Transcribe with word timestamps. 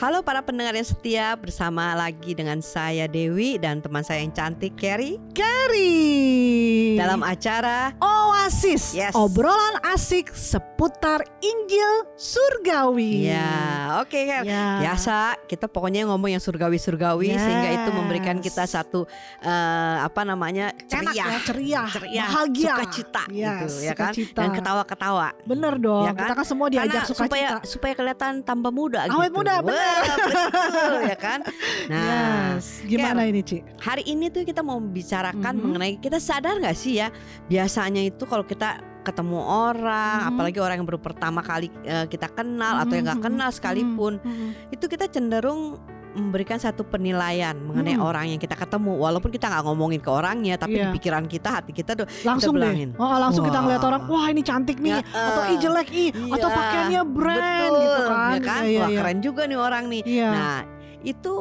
Halo 0.00 0.24
para 0.24 0.40
pendengar 0.40 0.72
yang 0.72 0.88
setia 0.88 1.36
bersama 1.36 1.92
lagi 1.92 2.32
dengan 2.32 2.64
saya 2.64 3.04
Dewi 3.04 3.60
dan 3.60 3.84
teman 3.84 4.00
saya 4.00 4.24
yang 4.24 4.32
cantik 4.32 4.72
Carrie 4.74 5.20
Carrie 5.36 6.96
dalam 6.96 7.20
acara 7.20 7.92
Oasis 8.00 8.96
Yes. 8.96 9.12
obrolan 9.12 9.76
asik 9.84 10.32
seputar 10.32 11.20
Injil 11.44 12.08
surgawi. 12.16 13.28
Ya, 13.30 14.00
oke 14.00 14.16
Car. 14.16 14.42
Ya. 14.48 14.80
Biasa 14.80 15.36
kita 15.52 15.68
pokoknya 15.68 16.08
ngomong 16.08 16.32
yang 16.32 16.40
surgawi-surgawi 16.40 17.28
Yes. 17.28 17.36
sehingga 17.38 17.68
itu 17.74 17.90
memberikan 17.92 18.36
kita 18.38 18.64
satu 18.64 19.04
eh, 19.38 19.96
apa 20.00 20.24
namanya 20.24 20.72
Enak 20.72 20.88
ceria, 20.88 21.12
ya, 21.12 21.38
ceria, 21.38 21.80
ceria, 21.92 22.22
bahagia, 22.24 22.64
sukacita 22.66 23.22
Yes, 23.28 23.52
gitu 23.60 23.74
ya 23.78 23.92
kan, 23.92 24.12
sukacita. 24.12 24.38
dan 24.38 24.48
ketawa-ketawa. 24.52 25.28
Bener 25.44 25.74
dong, 25.76 26.04
Ya 26.04 26.12
kan? 26.12 26.20
kita 26.22 26.32
kan 26.34 26.46
semua 26.46 26.66
diajak 26.66 27.04
sukacita. 27.04 27.20
supaya 27.28 27.48
supaya 27.62 27.92
kelihatan 27.92 28.32
tambah 28.40 28.72
muda 28.72 29.04
Awet 29.04 29.28
gitu. 29.28 29.36
muda, 29.36 29.54
bener. 29.60 30.00
Wah, 30.00 30.16
betul 30.64 31.00
ya 31.04 31.16
kan. 31.16 31.40
Nah, 31.86 32.56
yes. 32.56 32.80
Gimana 32.82 33.20
ini 33.24 33.40
Ci? 33.42 33.58
hari 33.78 34.02
ini 34.04 34.26
tuh 34.26 34.42
kita 34.42 34.60
mau 34.60 34.78
membicarakan 34.78 35.52
Mhm. 35.52 35.62
mengenai 35.62 35.92
kita 35.98 36.16
sadar 36.16 36.56
nggak 36.56 36.72
sih 36.72 36.96
ya 36.96 37.12
biasanya 37.44 38.00
itu 38.00 38.24
kalau 38.24 38.42
kita 38.42 38.78
ketemu 39.02 39.38
orang, 39.38 40.18
Mhm. 40.18 40.30
apalagi 40.32 40.58
orang 40.58 40.76
yang 40.78 40.86
baru 40.86 40.98
pertama 40.98 41.40
kali 41.40 41.68
eh, 41.82 42.06
kita 42.06 42.26
kenal 42.28 42.78
atau 42.78 42.94
yang 42.94 43.04
nggak 43.04 43.20
Mhm, 43.20 43.26
kenal 43.26 43.48
mhm, 43.48 43.56
sekalipun, 43.56 44.12
mhm. 44.18 44.48
itu 44.70 44.84
kita 44.86 45.06
cenderung 45.06 45.76
memberikan 46.12 46.60
satu 46.60 46.84
penilaian 46.84 47.56
mengenai 47.56 47.96
Mhm. 47.96 48.04
orang 48.04 48.28
yang 48.28 48.36
kita 48.36 48.52
ketemu, 48.52 49.00
walaupun 49.00 49.32
kita 49.32 49.48
nggak 49.48 49.64
ngomongin 49.64 49.96
ke 49.96 50.12
orangnya, 50.12 50.60
tapi 50.60 50.76
di 50.76 50.84
Iya. 50.84 50.92
pikiran 50.92 51.24
kita, 51.24 51.48
hati 51.50 51.72
kita 51.72 51.96
tuh 51.96 52.04
Langsung 52.20 52.52
deh. 52.52 52.68
bilangin. 52.68 52.92
Oh, 53.00 53.16
langsung 53.16 53.42
kita 53.42 53.56
Wah. 53.56 53.64
ngeliat 53.64 53.82
orang, 53.82 54.02
wah 54.06 54.26
ini 54.28 54.44
cantik 54.44 54.76
nih, 54.76 55.00
Ya, 55.00 55.08
atau 55.08 55.42
eh, 55.42 55.50
ih 55.50 55.58
jelek 55.58 55.88
ih, 55.88 56.10
atau 56.12 56.48
iya, 56.48 56.56
pakaiannya 56.60 57.02
brand 57.08 57.40
betul, 57.64 57.80
gitu 57.80 58.02
kan. 58.04 58.28
ya 58.28 58.38
kan? 58.44 58.60
Iya, 58.62 58.76
Wah 58.78 58.88
iya. 58.92 58.98
keren 59.00 59.18
juga 59.24 59.42
nih 59.48 59.56
orang 59.56 59.84
nih. 59.88 60.02
Iya. 60.04 60.28
Nah 60.28 60.56
itu 61.00 61.34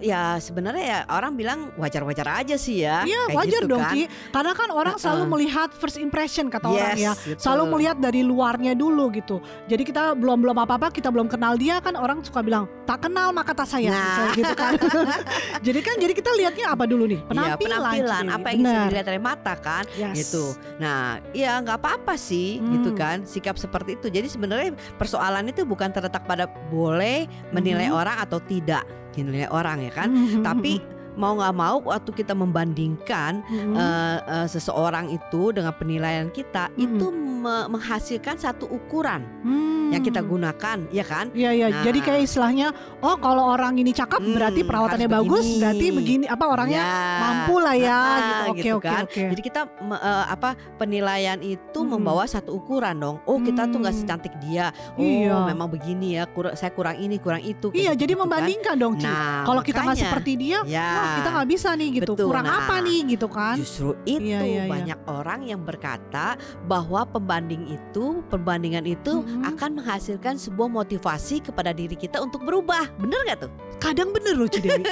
ya 0.00 0.38
sebenarnya 0.38 0.84
ya 0.84 0.98
orang 1.06 1.32
bilang 1.32 1.58
wajar-wajar 1.74 2.26
aja 2.40 2.56
sih 2.56 2.80
ya. 2.80 3.02
Iya 3.02 3.30
wajar 3.32 3.60
gitu 3.60 3.68
dong 3.68 3.82
kan. 3.82 3.92
Ci 3.92 4.02
Karena 4.30 4.52
kan 4.52 4.68
orang 4.70 4.94
selalu 4.96 5.20
Heeh. 5.20 5.32
melihat 5.32 5.68
first 5.70 5.96
impression 5.96 6.46
kata 6.46 6.66
orang 6.66 6.96
ya 6.96 7.12
betul. 7.12 7.36
Selalu 7.36 7.62
melihat 7.70 7.96
dari 7.98 8.20
luarnya 8.20 8.72
dulu 8.72 9.10
gitu 9.10 9.38
Jadi 9.64 9.82
kita 9.82 10.14
belum-belum 10.14 10.56
apa-apa 10.56 10.88
kita 10.88 11.08
belum 11.08 11.26
kenal 11.26 11.54
dia 11.54 11.78
kan 11.78 11.94
orang 11.94 12.20
suka 12.20 12.40
bilang 12.40 12.64
Tak 12.84 13.02
kenal 13.02 13.30
maka 13.30 13.52
tak 13.52 13.68
sayang 13.68 13.90
Nah. 13.90 14.02
misalnya 14.02 14.32
gitu 14.34 14.54
kan 14.54 14.72
Jadi 15.66 15.80
kan 15.80 15.94
jadi 15.96 16.12
kita 16.12 16.30
lihatnya 16.32 16.66
apa 16.68 16.84
dulu 16.84 17.04
nih 17.04 17.20
Iya, 17.20 17.28
Penampilan, 17.28 17.78
penampilan 17.80 18.22
Ci. 18.22 18.32
apa 18.32 18.46
yang 18.48 18.60
bisa 18.60 18.78
dilihat 18.86 19.06
dari 19.06 19.20
mata 19.20 19.54
kan 19.54 19.84
Yes. 19.92 20.14
gitu. 20.18 20.44
Nah, 20.76 21.20
ya 21.30 21.58
nggak 21.58 21.76
apa-apa 21.76 22.14
sih 22.14 22.56
Hmm. 22.56 22.72
gitu 22.74 22.90
kan 22.92 23.22
sikap 23.24 23.54
seperti 23.54 23.94
itu. 23.94 24.06
Jadi 24.08 24.26
sebenarnya 24.26 24.70
persoalan 24.94 25.46
itu 25.46 25.62
bukan 25.62 25.88
terletak 25.88 26.22
pada 26.22 26.44
boleh 26.68 27.24
menilai 27.50 27.86
Mhm. 27.86 27.94
orang 27.94 28.16
atau 28.18 28.38
tidak 28.38 28.82
menilai 29.22 29.52
orang 29.52 29.84
ya 29.84 29.92
kan. 29.94 30.10
Tapi 30.46 30.82
mau 31.14 31.34
nggak 31.34 31.54
mau 31.54 31.76
waktu 31.84 32.10
kita 32.12 32.34
membandingkan 32.34 33.42
mhm. 33.44 33.74
eh, 33.74 34.18
eh, 34.24 34.46
seseorang 34.46 35.08
itu 35.08 35.50
dengan 35.50 35.72
penilaian 35.72 36.28
kita 36.28 36.70
Mhm. 36.70 36.80
itu 36.80 37.06
me- 37.10 37.68
menghasilkan 37.68 38.36
satu 38.36 38.64
ukuran 38.66 39.20
Hmm. 39.44 39.92
yang 39.92 40.00
kita 40.00 40.18
gunakan, 40.18 40.88
ya 40.88 41.04
kan? 41.04 41.28
Iya 41.30 41.50
iya, 41.52 41.66
Nah. 41.68 41.84
jadi 41.84 41.98
kayak 42.00 42.22
istilahnya, 42.24 42.72
oh 42.98 43.14
kalau 43.14 43.44
orang 43.46 43.76
ini 43.76 43.92
cakep 43.92 44.16
Hmm, 44.16 44.32
berarti 44.32 44.60
perawatannya 44.62 45.06
bagus, 45.06 45.44
begini. 45.44 45.60
berarti 45.60 45.86
begini 45.92 46.24
apa 46.24 46.44
orangnya 46.48 46.80
Ya. 46.80 47.04
mampu 47.20 47.54
lah 47.58 47.76
ya, 47.76 47.92
Ah, 47.92 48.16
gitu. 48.16 48.40
Oke 48.48 48.58
gitu 48.58 48.74
oke 48.74 48.88
kan. 48.88 49.02
oke. 49.04 49.22
Jadi 49.28 49.42
kita 49.44 49.60
eh, 49.84 50.24
apa 50.26 50.50
penilaian 50.74 51.36
itu 51.38 51.60
Mm-mm. 51.76 51.92
membawa 51.92 52.24
satu 52.24 52.56
ukuran 52.56 52.96
dong. 52.96 53.16
Oh 53.24 53.36
kita 53.38 53.68
tuh 53.68 53.78
nggak 53.78 53.92
Hmm. 53.92 54.02
secantik 54.02 54.34
dia. 54.40 54.72
Oh 54.96 55.04
Iya. 55.04 55.44
memang 55.44 55.68
begini 55.68 56.16
ya. 56.16 56.24
Kur- 56.26 56.54
saya 56.54 56.72
kurang 56.72 56.96
ini 56.96 57.20
kurang 57.20 57.40
itu. 57.40 57.68
Iya, 57.70 57.92
jadi 57.92 58.08
gitu-gitu 58.08 58.16
kan. 58.16 58.22
membandingkan 58.24 58.74
dong, 58.74 58.94
Ci. 58.96 59.04
Nah, 59.04 59.44
Kalau 59.44 59.60
kita 59.60 59.80
nggak 59.80 59.98
seperti 60.00 60.32
dia, 60.34 60.58
ya. 60.64 60.88
Kita 61.20 61.28
nggak 61.34 61.48
bisa 61.48 61.68
nih 61.76 61.88
gitu. 62.00 62.12
Betul, 62.16 62.28
Kurang 62.30 62.46
nah. 62.48 62.58
apa 62.64 62.74
nih 62.80 62.98
gitu 63.16 63.26
kan? 63.28 63.56
Justru 63.58 63.90
itu 64.04 64.24
Iya, 64.24 64.40
iya, 64.40 64.62
iya. 64.64 64.70
banyak 64.70 64.98
orang 65.06 65.40
yang 65.44 65.60
berkata 65.62 66.34
bahwa 66.64 67.04
pembanding 67.04 67.68
itu, 67.68 68.24
perbandingan 68.32 68.84
itu 68.88 69.20
Mm-mm. 69.20 69.44
akan 69.54 69.70
menghasilkan 69.82 70.34
sebuah 70.40 70.68
motivasi 70.72 71.44
kepada 71.44 71.70
diri 71.76 71.94
kita 71.94 72.18
untuk 72.20 72.42
berubah. 72.42 72.88
Bener 72.96 73.20
nggak 73.28 73.38
tuh? 73.46 73.52
Kadang 73.78 74.10
bener 74.16 74.34
loh 74.38 74.48
Cidewi. 74.48 74.82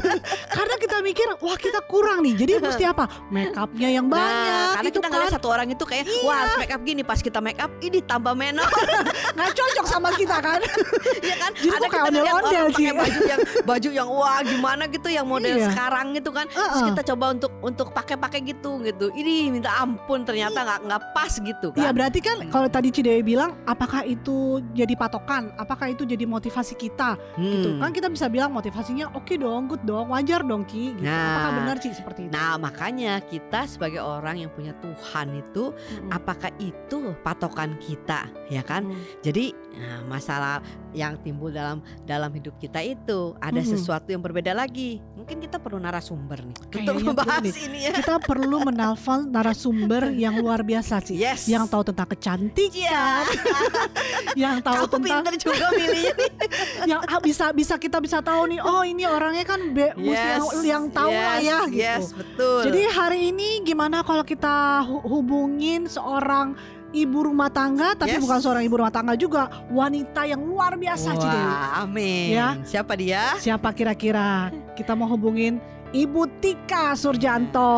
Karena 0.56 0.74
mikir, 1.16 1.28
wah 1.40 1.56
kita 1.56 1.80
kurang 1.82 2.20
nih. 2.20 2.34
Jadi 2.36 2.52
mesti 2.60 2.84
apa? 2.92 3.08
Make 3.26 3.56
upnya 3.56 3.88
yang 3.90 4.06
banyak. 4.06 4.28
nah, 4.28 4.68
karena 4.76 4.88
itu 4.90 5.00
kita 5.00 5.08
kan 5.08 5.28
satu 5.32 5.48
orang 5.48 5.66
itu 5.66 5.80
kayak 5.82 6.04
wah 6.20 6.36
harus 6.36 6.54
make 6.56 6.68
up 6.68 6.82
gini 6.82 7.00
pas 7.00 7.16
kita 7.18 7.40
make 7.40 7.56
up 7.56 7.72
ini 7.80 7.98
tambah 8.00 8.34
menor 8.34 8.68
nggak 9.36 9.50
cocok 9.50 9.86
sama 9.86 10.12
kita 10.12 10.36
kan? 10.36 10.60
ya 11.24 11.36
kan 11.38 11.50
Jadi 11.54 11.72
kok 11.72 11.88
kayak 11.88 12.04
ondel-ondel, 12.04 12.44
orang 12.60 12.68
pakai 12.68 12.92
baju 12.92 13.20
yang 13.22 13.40
baju 13.64 13.90
yang 13.94 14.08
wah 14.10 14.40
gimana 14.42 14.84
gitu 14.86 15.08
yang 15.08 15.24
model 15.24 15.48
Iya. 15.48 15.72
sekarang 15.72 16.12
gitu 16.12 16.28
kan 16.28 16.44
terus 16.46 16.68
Heeh. 16.76 16.86
kita 16.92 17.02
coba 17.08 17.24
untuk 17.32 17.52
untuk 17.62 17.88
pakai-pakai 17.90 18.44
gitu 18.44 18.82
gitu 18.82 19.08
ini 19.14 19.48
minta 19.48 19.72
ampun 19.74 20.20
ternyata 20.20 20.58
nggak 20.58 20.80
nggak 20.84 21.02
pas 21.12 21.32
gitu 21.32 21.68
Iya 21.72 21.88
kan 21.88 21.94
berarti 21.94 22.18
kan 22.20 22.36
kalau 22.50 22.68
tadi 22.68 22.88
Cidewi 22.90 23.22
bilang, 23.22 23.56
apakah 23.64 24.02
itu 24.02 24.36
jadi 24.72 24.92
patokan? 24.92 25.54
Apakah 25.56 25.88
itu 25.88 26.04
jadi 26.04 26.24
motivasi 26.24 26.74
kita? 26.74 27.16
Gitu 27.34 27.68
Hmm. 27.68 27.80
kan 27.80 27.90
kita 27.90 28.08
bisa 28.08 28.26
bilang 28.26 28.50
motivasinya 28.50 29.08
oke 29.12 29.32
dong, 29.32 29.64
good 29.66 29.82
dong, 29.82 30.10
wajar 30.10 30.42
dong 30.42 30.62
Ki. 30.62 30.92
Gitu. 30.92 31.05
Nah. 31.06 31.22
Apakah 31.30 31.52
benar 31.62 31.76
Ci 31.78 31.88
seperti 31.94 32.20
itu? 32.26 32.32
Nah 32.34 32.58
makanya 32.58 33.22
kita 33.22 33.70
sebagai 33.70 34.02
orang 34.02 34.42
yang 34.42 34.50
punya 34.50 34.74
Tuhan 34.82 35.38
itu 35.38 35.70
Mm-mm. 35.70 36.10
apakah 36.10 36.50
itu 36.58 37.14
patokan 37.22 37.78
kita 37.78 38.26
ya 38.50 38.66
kan 38.66 38.82
Hmm. 38.86 39.02
Jadi 39.24 39.50
nah, 39.76 40.06
masalah 40.06 40.62
yang 40.96 41.20
timbul 41.20 41.52
dalam 41.52 41.78
dalam 42.02 42.32
hidup 42.32 42.56
kita 42.56 42.80
itu 42.80 43.36
ada 43.36 43.60
Mhm. 43.60 43.68
sesuatu 43.68 44.08
yang 44.08 44.18
berbeda 44.18 44.50
lagi. 44.50 44.96
Mungkin 45.12 45.38
kita 45.38 45.60
perlu 45.60 45.76
narasumber 45.76 46.40
nih 46.40 46.56
Kayaknya 46.66 46.80
untuk 46.80 46.94
membahas 47.04 47.42
nih. 47.44 47.52
ini 47.62 47.78
ya. 47.84 47.92
Kita 47.94 48.16
perlu 48.18 48.56
menelpon 48.62 49.28
narasumber 49.28 50.08
yang 50.10 50.40
luar 50.40 50.64
biasa 50.64 51.04
sih. 51.04 51.14
Yes. 51.14 51.44
Yang 51.44 51.68
tahu 51.68 51.82
tentang 51.84 52.08
kecantikan, 52.08 52.72
Iya. 52.72 53.04
yang 54.42 54.56
tahu 54.58 54.84
Kamu 54.84 54.94
tentang 54.96 55.20
pinter 55.22 55.34
juga 55.36 55.66
milihnya 55.70 56.14
nih. 56.14 56.30
yang 56.90 57.00
ah, 57.02 57.20
bisa 57.20 57.52
bisa 57.52 57.74
kita 57.76 57.98
bisa 57.98 58.18
tahu 58.20 58.48
nih 58.48 58.60
oh 58.60 58.80
ini 58.80 59.04
orangnya 59.04 59.44
kan 59.44 59.60
be, 59.70 59.92
mesti 59.92 60.28
yang, 60.32 60.44
yang 60.64 60.84
tahu 60.88 61.10
lah 61.10 61.38
ya 61.38 61.58
gitu. 61.66 61.76
Yes, 61.78 62.04
betul. 62.10 62.60
Jadi 62.64 62.80
hari 62.88 63.20
ini 63.28 63.48
gimana 63.62 64.00
kalau 64.00 64.22
kita 64.22 64.56
hu- 64.82 65.04
hubungin 65.04 65.84
seorang 65.84 66.56
ibu 66.90 67.18
rumah 67.22 67.48
tangga 67.48 67.94
tapi 67.94 68.14
Yes. 68.14 68.22
bukan 68.22 68.38
seorang 68.38 68.62
ibu 68.62 68.76
rumah 68.76 68.90
tangga 68.90 69.14
juga 69.14 69.42
wanita 69.68 70.22
yang 70.22 70.40
luar 70.40 70.74
biasa. 70.74 71.14
Wah, 71.14 71.82
amin. 71.82 72.32
Ya. 72.32 72.48
Siapa 72.62 72.92
dia? 72.94 73.34
Siapa 73.36 73.70
kira-kira? 73.70 74.48
Kita 74.72 74.92
mau 74.92 75.06
hubungin 75.06 75.58
Ibu 75.88 76.28
Tika 76.38 76.92
Surjanto. 76.92 77.72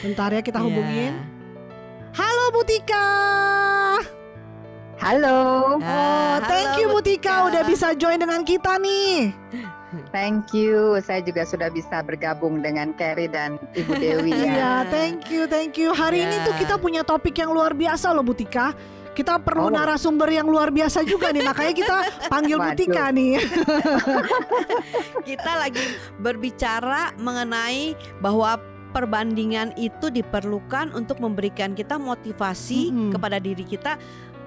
Bentar 0.00 0.30
ya 0.30 0.40
kita 0.40 0.58
hubungin. 0.58 1.12
Iya. 1.12 1.24
Halo 2.14 2.44
Bu 2.50 2.62
Tika. 2.64 3.06
Halo, 4.98 5.78
Oh, 5.78 5.80
Ah, 5.80 6.42
thank 6.42 6.74
halo, 6.74 6.80
you 6.80 6.88
Bu. 6.90 6.98
Tika 6.98 7.46
udah 7.46 7.62
bisa 7.62 7.94
join 7.94 8.18
dengan 8.18 8.42
kita 8.42 8.82
nih. 8.82 9.30
Thank 10.10 10.50
you. 10.50 10.96
Saya 10.98 11.20
juga 11.20 11.42
sudah 11.42 11.68
bisa 11.68 12.00
bergabung 12.00 12.60
dengan 12.60 12.92
Carrie 12.92 13.26
dan 13.26 13.56
Ibu 13.72 13.92
Dewi 13.94 14.30
ya. 14.34 14.44
Iya, 14.44 14.72
thank 14.88 15.28
you, 15.28 15.44
thank 15.44 15.74
you. 15.74 15.90
Hari 15.90 16.22
ini 16.22 16.36
Ya. 16.36 16.44
tuh 16.44 16.54
kita 16.56 16.74
punya 16.76 17.02
topik 17.02 17.34
yang 17.34 17.50
luar 17.50 17.72
biasa 17.72 18.10
loh 18.10 18.22
Bu 18.22 18.32
Tika. 18.32 18.72
Kita 19.12 19.34
perlu 19.36 19.66
Oh. 19.66 19.74
narasumber 19.74 20.30
yang 20.30 20.46
luar 20.46 20.70
biasa 20.70 21.02
juga 21.02 21.34
nih, 21.34 21.42
makanya 21.42 21.74
kita 21.74 21.96
panggil 22.28 22.54
Bu 22.54 22.70
Waduh. 22.70 22.78
Tika 22.78 23.04
nih. 23.10 23.34
Kita 25.28 25.52
lagi 25.58 25.82
berbicara 26.16 27.12
mengenai 27.16 27.92
bahwa 28.18 28.56
perbandingan 28.88 29.74
itu 29.74 30.08
diperlukan 30.08 30.90
untuk 30.92 31.18
memberikan 31.18 31.74
kita 31.74 31.98
motivasi 31.98 32.88
Mm-mm. 32.88 33.10
kepada 33.12 33.36
diri 33.36 33.60
kita 33.62 34.00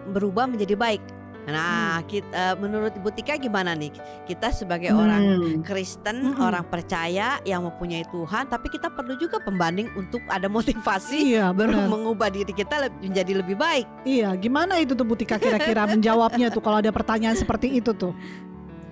berubah 0.10 0.50
menjadi 0.50 0.74
baik. 0.74 1.04
Nah, 1.50 2.06
kita, 2.06 2.54
menurut 2.62 2.94
Ibu 2.94 3.10
Tika 3.18 3.34
gimana 3.38 3.74
nih? 3.74 3.90
Kita 4.30 4.54
sebagai 4.54 4.94
orang 4.94 5.22
Hmm, 5.22 5.62
Kristen, 5.66 6.34
Mm-mm. 6.34 6.42
orang 6.42 6.66
percaya 6.70 7.42
yang 7.48 7.66
mempunyai 7.66 8.06
Tuhan, 8.10 8.46
tapi 8.50 8.70
kita 8.70 8.94
perlu 8.94 9.18
juga 9.18 9.42
pembanding 9.42 9.90
untuk 9.98 10.22
ada 10.30 10.46
motivasi 10.46 11.38
iya, 11.38 11.50
baru 11.50 11.78
benar. 11.78 11.90
mengubah 11.90 12.30
diri 12.30 12.54
kita 12.54 12.90
menjadi 13.02 13.42
lebih 13.42 13.58
baik. 13.58 13.86
Iya, 14.06 14.38
gimana 14.38 14.78
itu 14.82 14.94
tuh 14.94 15.06
Bu 15.06 15.18
Tika 15.18 15.42
kira-kira 15.42 15.90
menjawabnya 15.90 16.54
tuh 16.54 16.62
kalau 16.62 16.78
ada 16.82 16.94
pertanyaan 16.94 17.38
seperti 17.38 17.74
itu 17.82 17.94
tuh? 17.96 18.14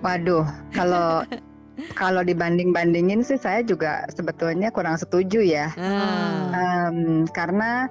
Waduh, 0.00 0.48
kalau 0.72 1.22
kalau 1.96 2.20
dibanding-bandingin 2.20 3.24
sih 3.24 3.40
saya 3.40 3.64
juga 3.64 4.04
sebetulnya 4.12 4.68
kurang 4.72 4.96
setuju 5.00 5.40
ya. 5.40 5.72
Ah. 5.76 6.88
Em, 6.90 7.24
karena 7.30 7.88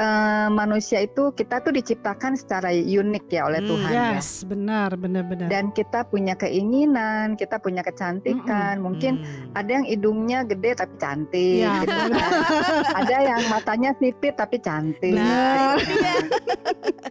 eh, 0.00 0.48
manusia 0.50 0.98
itu 0.98 1.28
kita 1.30 1.60
tuh 1.60 1.70
diciptakan 1.70 2.32
secara 2.32 2.72
unik 2.72 3.28
ya 3.28 3.44
oleh 3.44 3.60
Hmm, 3.60 3.68
Tuhan 3.68 3.90
ya. 3.90 4.06
Yes, 4.16 4.42
benar, 4.42 4.96
benar, 4.96 5.22
benar. 5.22 5.46
Dan 5.46 5.68
kita 5.70 6.02
punya 6.04 6.32
keinginan, 6.34 7.36
kita 7.36 7.58
punya 7.58 7.82
kecantikan. 7.82 8.80
Mungkin 8.80 9.20
Hmm. 9.20 9.52
ada 9.52 9.70
yang 9.70 9.84
hidungnya 9.84 10.38
gede 10.42 10.72
tapi 10.74 10.94
cantik, 10.96 11.60
Iya, 11.60 11.72
gitu 11.82 11.92
kan. 12.10 12.30
ada 13.00 13.16
yang 13.20 13.40
matanya 13.46 13.90
sipit 13.94 14.34
tapi 14.34 14.56
cantik. 14.58 15.12
Kan. 15.12 15.76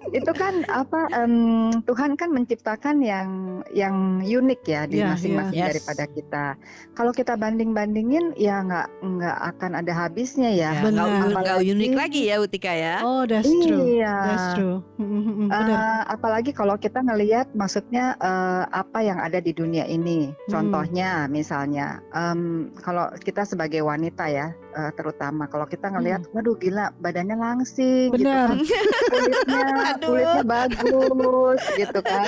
itu 0.10 0.32
kan 0.34 0.66
apa? 0.68 1.06
em, 1.16 1.34
Tuhan 1.84 2.16
kan 2.16 2.30
menciptakan 2.30 3.00
yang 3.00 3.30
yang 3.70 3.96
unik 4.20 4.62
ya 4.64 4.82
di 4.84 4.98
Iya, 5.00 5.14
masing-masing 5.14 5.54
iya. 5.54 5.62
Yes. 5.62 5.70
daripada 5.76 6.04
kita. 6.08 6.46
Kalau 6.94 7.12
kita 7.12 7.34
banding-bandingin 7.36 8.34
ya 8.36 8.62
nggak 8.62 8.88
nggak 9.00 9.38
akan 9.48 9.72
ada 9.76 9.92
habisnya 9.96 10.50
ya. 10.50 10.72
Ya, 10.72 10.82
Benar. 10.82 11.06
nggak 11.06 11.06
u- 11.06 11.30
nggak 11.30 11.46
Apalagi- 11.56 11.72
unik 11.72 11.94
lagi 11.94 12.22
ya 12.26 12.36
Utika 12.40 12.72
ya. 12.72 12.79
Oh, 13.04 13.24
that's 13.28 13.48
true. 13.48 14.00
Iya. 14.00 14.16
That's 14.26 14.48
true. 14.56 14.78
Eh, 15.00 16.02
apalagi 16.08 16.52
kalau 16.56 16.76
kita 16.80 17.04
ngelihat 17.04 17.52
maksudnya 17.56 18.16
eh, 18.20 18.64
apa 18.70 19.00
yang 19.04 19.20
ada 19.20 19.40
di 19.44 19.52
dunia 19.52 19.84
ini. 19.86 20.30
Hmm. 20.30 20.50
Contohnya 20.50 21.28
misalnya 21.28 22.00
em, 22.16 22.72
kalau 22.80 23.12
kita 23.20 23.44
sebagai 23.44 23.84
wanita 23.84 24.28
ya 24.30 24.54
eh, 24.72 24.92
terutama 24.94 25.46
kalau 25.46 25.66
kita 25.66 25.90
ngelihat 25.90 26.26
waduh 26.30 26.54
gila 26.56 26.94
badannya 26.98 27.36
langsing 27.36 28.12
gitu 28.12 28.26
Hmm. 28.26 28.30
Benar. 28.30 28.48
kan. 28.48 28.58
Kulitnya 29.10 29.66
Aduh. 29.92 30.08
kulitnya 30.08 30.44
bagus 30.44 31.62
gitu 31.76 32.00
kan. 32.00 32.28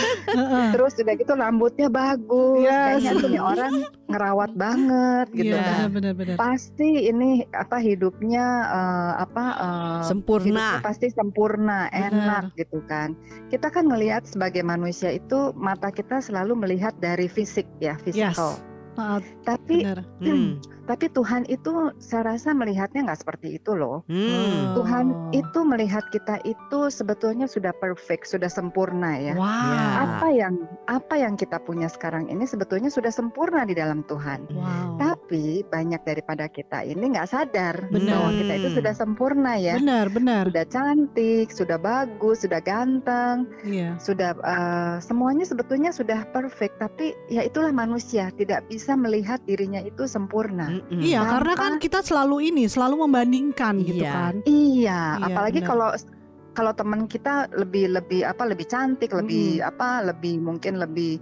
Terus 0.71 0.91
udah 0.97 1.15
gitu 1.15 1.31
rambutnya 1.33 1.87
bagus. 1.87 2.61
Yes. 2.61 3.01
Kayaknya 3.03 3.29
nih 3.29 3.41
orang 3.41 3.73
ngerawat 4.07 4.51
banget 4.53 5.25
gitu 5.31 5.53
Iya, 5.53 5.63
kan. 5.63 5.87
benar, 5.91 6.13
benar. 6.13 6.35
Pasti 6.35 6.89
ini 7.05 7.29
apa 7.51 7.77
hidupnya 7.77 8.45
eh, 8.67 9.13
apa 9.19 9.43
eh, 9.53 10.01
Sempurna. 10.03 10.45
hidupnya 10.45 10.81
pasti 10.81 11.07
sempurna, 11.09 11.79
enak 11.87 12.55
gitu 12.55 12.81
kan. 12.85 13.13
Kita 13.47 13.67
kan 13.67 13.85
ngelihat 13.85 14.25
sebagai 14.25 14.61
manusia 14.61 15.11
itu 15.11 15.51
mata 15.53 15.89
kita 15.89 16.19
selalu 16.19 16.55
melihat 16.57 16.95
dari 16.97 17.27
fisik 17.27 17.67
ya, 17.77 17.95
Yes. 18.07 18.35
Maaf, 18.99 19.23
Tapi 19.47 19.87
benar. 19.87 20.03
Hmm. 20.19 20.59
tapi 20.83 21.07
Tuhan 21.07 21.47
itu 21.47 21.95
saya 22.03 22.35
rasa 22.35 22.51
melihatnya 22.51 23.07
nggak 23.07 23.21
seperti 23.23 23.55
itu 23.55 23.71
loh. 23.77 24.03
Hmm. 24.11 24.75
Tuhan 24.75 25.05
Oh. 25.11 25.31
itu 25.31 25.59
melihat 25.63 26.03
kita 26.11 26.43
itu 26.43 26.91
sebetulnya 26.91 27.47
sudah 27.47 27.71
perfect, 27.79 28.27
sudah 28.27 28.51
sempurna 28.51 29.15
ya. 29.15 29.33
Wow. 29.39 29.47
Apa 30.19 30.27
yang 30.35 30.53
apa 30.91 31.15
yang 31.15 31.39
kita 31.39 31.63
punya 31.63 31.87
sekarang 31.87 32.27
ini 32.27 32.43
sebetulnya 32.43 32.91
sudah 32.91 33.09
sempurna 33.13 33.63
di 33.63 33.71
dalam 33.77 34.03
Tuhan. 34.11 34.43
Wow. 34.51 34.99
Tapi 34.99 35.20
banyak 35.63 36.03
daripada 36.03 36.45
kita 36.45 36.83
ini 36.83 37.15
nggak 37.15 37.25
sadar 37.25 37.87
Benar. 37.87 38.19
bahwa 38.19 38.29
kita 38.35 38.53
itu 38.57 38.69
sudah 38.75 38.93
sempurna 38.93 39.55
ya. 39.55 39.79
Benar, 39.79 40.11
benar. 40.11 40.43
Sudah 40.51 40.65
cantik, 40.67 41.47
sudah 41.49 41.77
bagus, 41.77 42.43
sudah 42.43 42.59
ganteng, 42.59 43.47
Iya. 43.63 43.95
sudah 43.97 44.35
eh, 44.35 44.95
semuanya 44.99 45.47
sebetulnya 45.47 45.89
sudah 45.89 46.27
perfect. 46.29 46.75
Tapi 46.77 47.15
ya 47.27 47.41
itulah 47.41 47.71
manusia 47.71 48.27
tidak 48.35 48.67
bisa 48.67 48.93
melihat 48.93 49.39
dirinya 49.43 49.79
itu 49.79 50.03
sempurna. 50.03 50.67
Mm-mm. 50.67 50.99
Iya, 50.99 51.21
Tanpa- 51.21 51.31
karena 51.33 51.53
kan 51.55 51.73
kita 51.77 51.99
selalu 52.01 52.51
ini, 52.51 52.67
selalu 52.67 53.07
membandingkan 53.07 53.79
gitu 53.81 54.03
Iya. 54.03 54.11
kan. 54.11 54.33
Iya, 54.43 55.01
Iya, 55.15 55.25
apalagi 55.25 55.59
benar. 55.59 55.69
kalau 55.69 55.89
kalau 56.51 56.75
teman 56.75 57.07
kita 57.07 57.47
lebih 57.55 57.87
lebih 57.87 58.27
apa 58.27 58.43
lebih 58.43 58.67
cantik, 58.67 59.15
lebih 59.15 59.63
apa 59.63 60.03
lebih 60.03 60.35
mungkin 60.35 60.77
lebih 60.77 61.15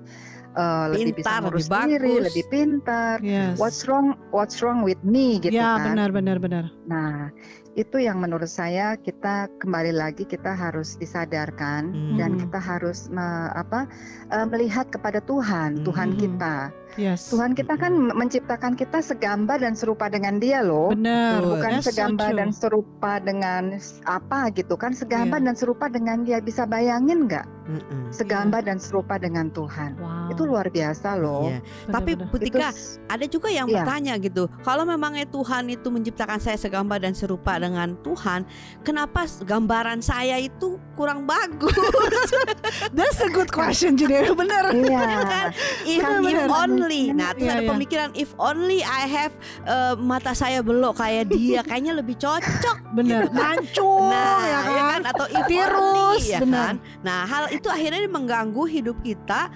eh, 0.60 0.86
lebih 0.92 1.16
bisa 1.16 1.30
Pintar, 1.32 1.40
ngurus 1.48 1.66
lebih 1.66 1.84
diri, 1.88 2.12
bagus. 2.12 2.26
lebih 2.28 2.46
pintar. 2.52 3.16
Yes. 3.24 3.56
What's 3.56 3.82
wrong? 3.88 4.08
What's 4.36 4.60
wrong 4.60 4.84
with 4.84 5.00
me 5.02 5.40
gitu 5.40 5.56
ya, 5.56 5.80
kan? 5.80 5.96
benar, 5.96 6.10
benar, 6.12 6.38
benar. 6.38 6.66
Nah, 6.86 7.32
itu 7.72 7.98
yang 7.98 8.18
menurut 8.18 8.48
saya 8.48 8.96
kita 8.96 9.34
kembali 9.58 9.92
lagi 9.92 10.24
kita 10.24 10.52
harus 10.52 10.96
disadarkan 10.96 11.90
Hmm. 11.90 12.18
dan 12.18 12.32
kita 12.36 12.58
harus 12.58 13.08
me- 13.08 13.22
apa 13.52 13.86
eh, 14.30 14.46
melihat 14.46 14.88
kepada 14.88 15.20
Tuhan, 15.20 15.82
Tuhan 15.82 16.14
Hmm. 16.14 16.20
kita. 16.20 16.56
Yes. 16.98 17.30
Tuhan 17.30 17.54
kita 17.54 17.78
kan 17.78 17.94
menciptakan 18.12 18.74
kita 18.74 19.00
segambar 19.00 19.58
dan 19.58 19.74
serupa 19.74 20.06
dengan 20.08 20.38
Dia 20.38 20.60
loh. 20.60 20.90
Benar. 20.90 21.38
Bukan 21.40 21.72
That's 21.72 21.86
so 21.86 21.90
segambar 21.94 22.30
true. 22.30 22.40
dan 22.42 22.50
serupa 22.50 23.12
dengan 23.20 23.64
apa 24.04 24.50
gitu 24.52 24.74
kan 24.74 24.92
segambar 24.92 25.38
Iya. 25.38 25.48
dan 25.48 25.56
serupa 25.56 25.86
dengan 25.88 26.18
dia 26.24 26.40
bisa 26.40 26.66
bayangin 26.66 27.26
nggak 27.26 27.46
Mm-mm. 27.68 28.10
segambar 28.10 28.66
dan 28.66 28.78
serupa 28.78 29.16
dengan 29.16 29.48
Tuhan 29.50 29.94
Wow. 29.96 30.34
itu 30.34 30.42
luar 30.44 30.68
biasa 30.68 31.14
loh 31.16 31.46
Iya. 31.48 31.62
Benar, 31.62 31.94
Tapi 31.94 32.12
Itu 32.42 32.58
s- 32.60 32.98
ada 33.08 33.26
juga 33.28 33.50
yang 33.50 33.70
Iya. 33.70 33.76
bertanya 33.80 34.14
gitu. 34.18 34.44
Kalau 34.60 34.84
memangnya 34.84 35.26
Tuhan 35.26 35.70
itu 35.70 35.88
menciptakan 35.88 36.40
saya 36.40 36.58
segambar 36.58 36.98
dan 36.98 37.14
serupa 37.14 37.54
dengan 37.56 37.69
Tuhan, 38.00 38.42
kenapa 38.82 39.26
gambaran 39.44 40.00
saya 40.00 40.38
itu 40.38 40.78
kurang 40.94 41.24
bagus? 41.24 41.74
That's 42.96 43.20
a 43.20 43.28
good 43.28 43.50
question 43.50 43.94
jadi 43.94 44.32
benar. 44.42 44.72
iya 44.72 45.04
kan? 45.24 45.46
If, 45.84 46.00
Kan 46.00 46.24
if 46.24 46.44
only. 46.48 47.04
Nah, 47.12 47.34
terus 47.34 47.46
Iya, 47.46 47.54
ada 47.54 47.64
iya. 47.64 47.70
pemikiran 47.70 48.10
if 48.14 48.32
only 48.36 48.80
I 48.80 49.04
have 49.06 49.34
eh, 49.64 49.94
mata 49.96 50.32
saya 50.32 50.60
belok 50.60 50.98
kayak 50.98 51.30
dia, 51.30 51.60
kayaknya 51.62 51.98
lebih 51.98 52.16
cocok. 52.16 52.78
Benar. 52.94 53.30
Mancung 53.30 54.10
Nah, 54.10 54.40
ya 54.42 54.60
ya 54.60 54.62
kan? 54.64 54.90
kan 54.90 55.02
atau 55.10 55.26
if 55.28 55.44
Virus, 55.46 56.24
only, 56.24 56.32
ya 56.32 56.40
benar. 56.40 56.58
kan? 56.64 56.76
Nah, 57.02 57.20
hal 57.24 57.44
itu 57.50 57.68
akhirnya 57.68 58.06
mengganggu 58.06 58.64
hidup 58.66 58.98
kita 59.02 59.50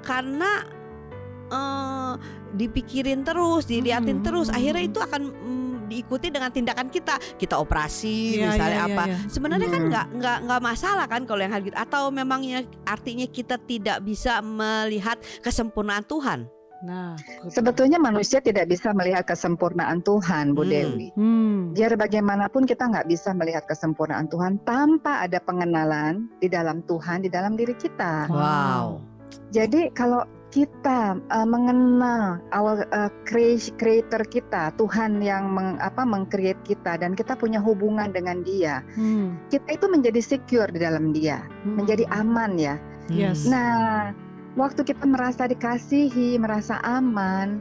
karena 0.00 0.64
eh, 1.48 2.14
dipikirin 2.48 3.22
terus, 3.22 3.64
diliatin 3.64 4.20
Hmm, 4.20 4.24
terus, 4.24 4.48
akhirnya 4.48 4.80
itu 4.82 4.96
akan 4.96 5.22
mm, 5.28 5.67
diikuti 5.88 6.28
dengan 6.28 6.52
tindakan 6.52 6.86
kita. 6.86 7.16
Kita 7.34 7.56
operasi 7.56 8.38
Iya, 8.38 8.52
misalnya 8.52 8.68
iya, 8.76 8.84
iya, 8.84 8.94
apa. 8.94 9.04
iya. 9.08 9.16
Sebenarnya 9.26 9.68
kan 9.68 9.80
Hmm. 9.80 9.90
nggak 9.90 10.06
nggak 10.14 10.38
nggak 10.44 10.60
masalah 10.62 11.06
kan 11.08 11.22
kalau 11.24 11.40
yang 11.40 11.50
hal 11.50 11.62
gitu. 11.62 11.74
Atau 11.74 12.02
memangnya 12.10 12.58
artinya 12.84 13.24
kita 13.24 13.56
tidak 13.58 14.04
bisa 14.04 14.38
melihat 14.38 15.16
kesempurnaan 15.40 16.04
Tuhan. 16.04 16.44
Nah, 16.78 17.18
sebetulnya 17.50 17.98
manusia 17.98 18.38
tidak 18.38 18.70
bisa 18.70 18.94
melihat 18.94 19.26
kesempurnaan 19.26 19.98
Tuhan 19.98 20.54
Bu 20.54 20.62
Hmm. 20.62 20.70
Dewi 20.70 21.06
Hmm. 21.10 21.74
biar 21.74 21.98
bagaimanapun 21.98 22.70
kita 22.70 22.86
nggak 22.86 23.10
bisa 23.10 23.34
melihat 23.34 23.66
kesempurnaan 23.66 24.30
Tuhan 24.30 24.62
tanpa 24.62 25.26
ada 25.26 25.42
pengenalan 25.42 26.30
di 26.38 26.46
dalam 26.46 26.86
Tuhan 26.86 27.26
di 27.26 27.30
dalam 27.34 27.58
diri 27.58 27.74
kita 27.74 28.30
Wow. 28.30 29.02
Jadi 29.50 29.90
kalau 29.90 30.22
kita 30.48 31.20
uh, 31.28 31.44
mengenal 31.44 32.40
our 32.56 32.88
uh, 32.88 33.12
crea- 33.28 33.72
creator 33.76 34.24
kita, 34.24 34.72
Tuhan 34.80 35.20
yang 35.20 35.52
meng, 35.52 35.76
apa 35.76 36.08
mengcreate 36.08 36.60
kita 36.64 36.96
dan 36.96 37.12
kita 37.12 37.36
punya 37.36 37.60
hubungan 37.60 38.08
dengan 38.08 38.40
Dia, 38.40 38.80
Hmm. 38.96 39.36
kita 39.52 39.76
itu 39.76 39.86
menjadi 39.86 40.20
secure 40.24 40.72
di 40.72 40.80
dalam 40.80 41.12
Dia, 41.12 41.44
Hmm. 41.64 41.76
menjadi 41.76 42.08
aman 42.08 42.56
ya. 42.56 42.80
Yes. 43.12 43.44
Nah, 43.44 44.12
waktu 44.56 44.88
kita 44.88 45.04
merasa 45.04 45.44
dikasihi, 45.44 46.40
merasa 46.40 46.80
aman, 46.80 47.60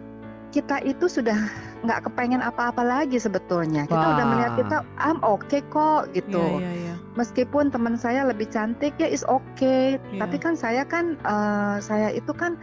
kita 0.56 0.80
itu 0.88 1.12
sudah 1.12 1.36
nggak 1.84 2.08
kepengen 2.08 2.40
apa-apa 2.40 2.82
lagi 2.82 3.20
sebetulnya. 3.20 3.84
Kita 3.84 4.16
udah 4.16 4.26
Wah. 4.26 4.32
melihat 4.32 4.52
kita, 4.56 4.78
I'm 4.96 5.20
okay 5.22 5.60
kok 5.68 6.16
gitu 6.16 6.40
Iya, 6.40 6.64
iya, 6.64 6.72
iya. 6.74 6.96
Meskipun 7.18 7.68
teman 7.68 7.98
saya 7.98 8.24
lebih 8.24 8.46
cantik 8.48 8.94
ya 8.96 9.10
is 9.10 9.26
okay 9.26 9.98
Iya. 10.14 10.22
tapi 10.24 10.38
kan 10.38 10.54
saya 10.54 10.86
kan 10.86 11.18
eh, 11.18 11.76
saya 11.82 12.14
itu 12.14 12.30
kan 12.32 12.56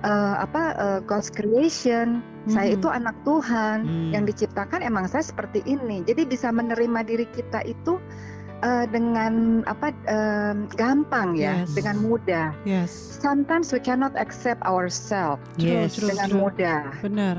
eh, 0.00 0.34
apa 0.40 0.62
eh, 0.74 1.00
God's 1.04 1.28
creation 1.28 2.24
saya 2.48 2.72
Mhm. 2.72 2.76
itu 2.80 2.88
anak 2.88 3.16
Tuhan 3.22 3.76
Hmm. 3.84 4.10
yang 4.10 4.24
diciptakan 4.24 4.80
emang 4.80 5.04
saya 5.04 5.20
seperti 5.20 5.60
ini 5.62 6.00
jadi 6.02 6.24
bisa 6.24 6.48
menerima 6.48 7.04
diri 7.04 7.28
kita 7.28 7.60
itu 7.62 8.00
eh, 8.58 8.88
dengan 8.88 9.62
apa 9.68 9.92
eh, 10.08 10.54
gampang 10.74 11.36
ya 11.36 11.62
Yes. 11.62 11.76
dengan 11.76 11.96
mudah 12.00 12.56
Yes. 12.64 12.90
sometimes 13.20 13.70
we 13.70 13.78
cannot 13.78 14.16
accept 14.16 14.64
ourselves 14.64 15.44
Yes. 15.60 15.94
dengan 15.94 16.26
true. 16.26 16.40
mudah 16.42 16.82
Benar. 16.98 17.36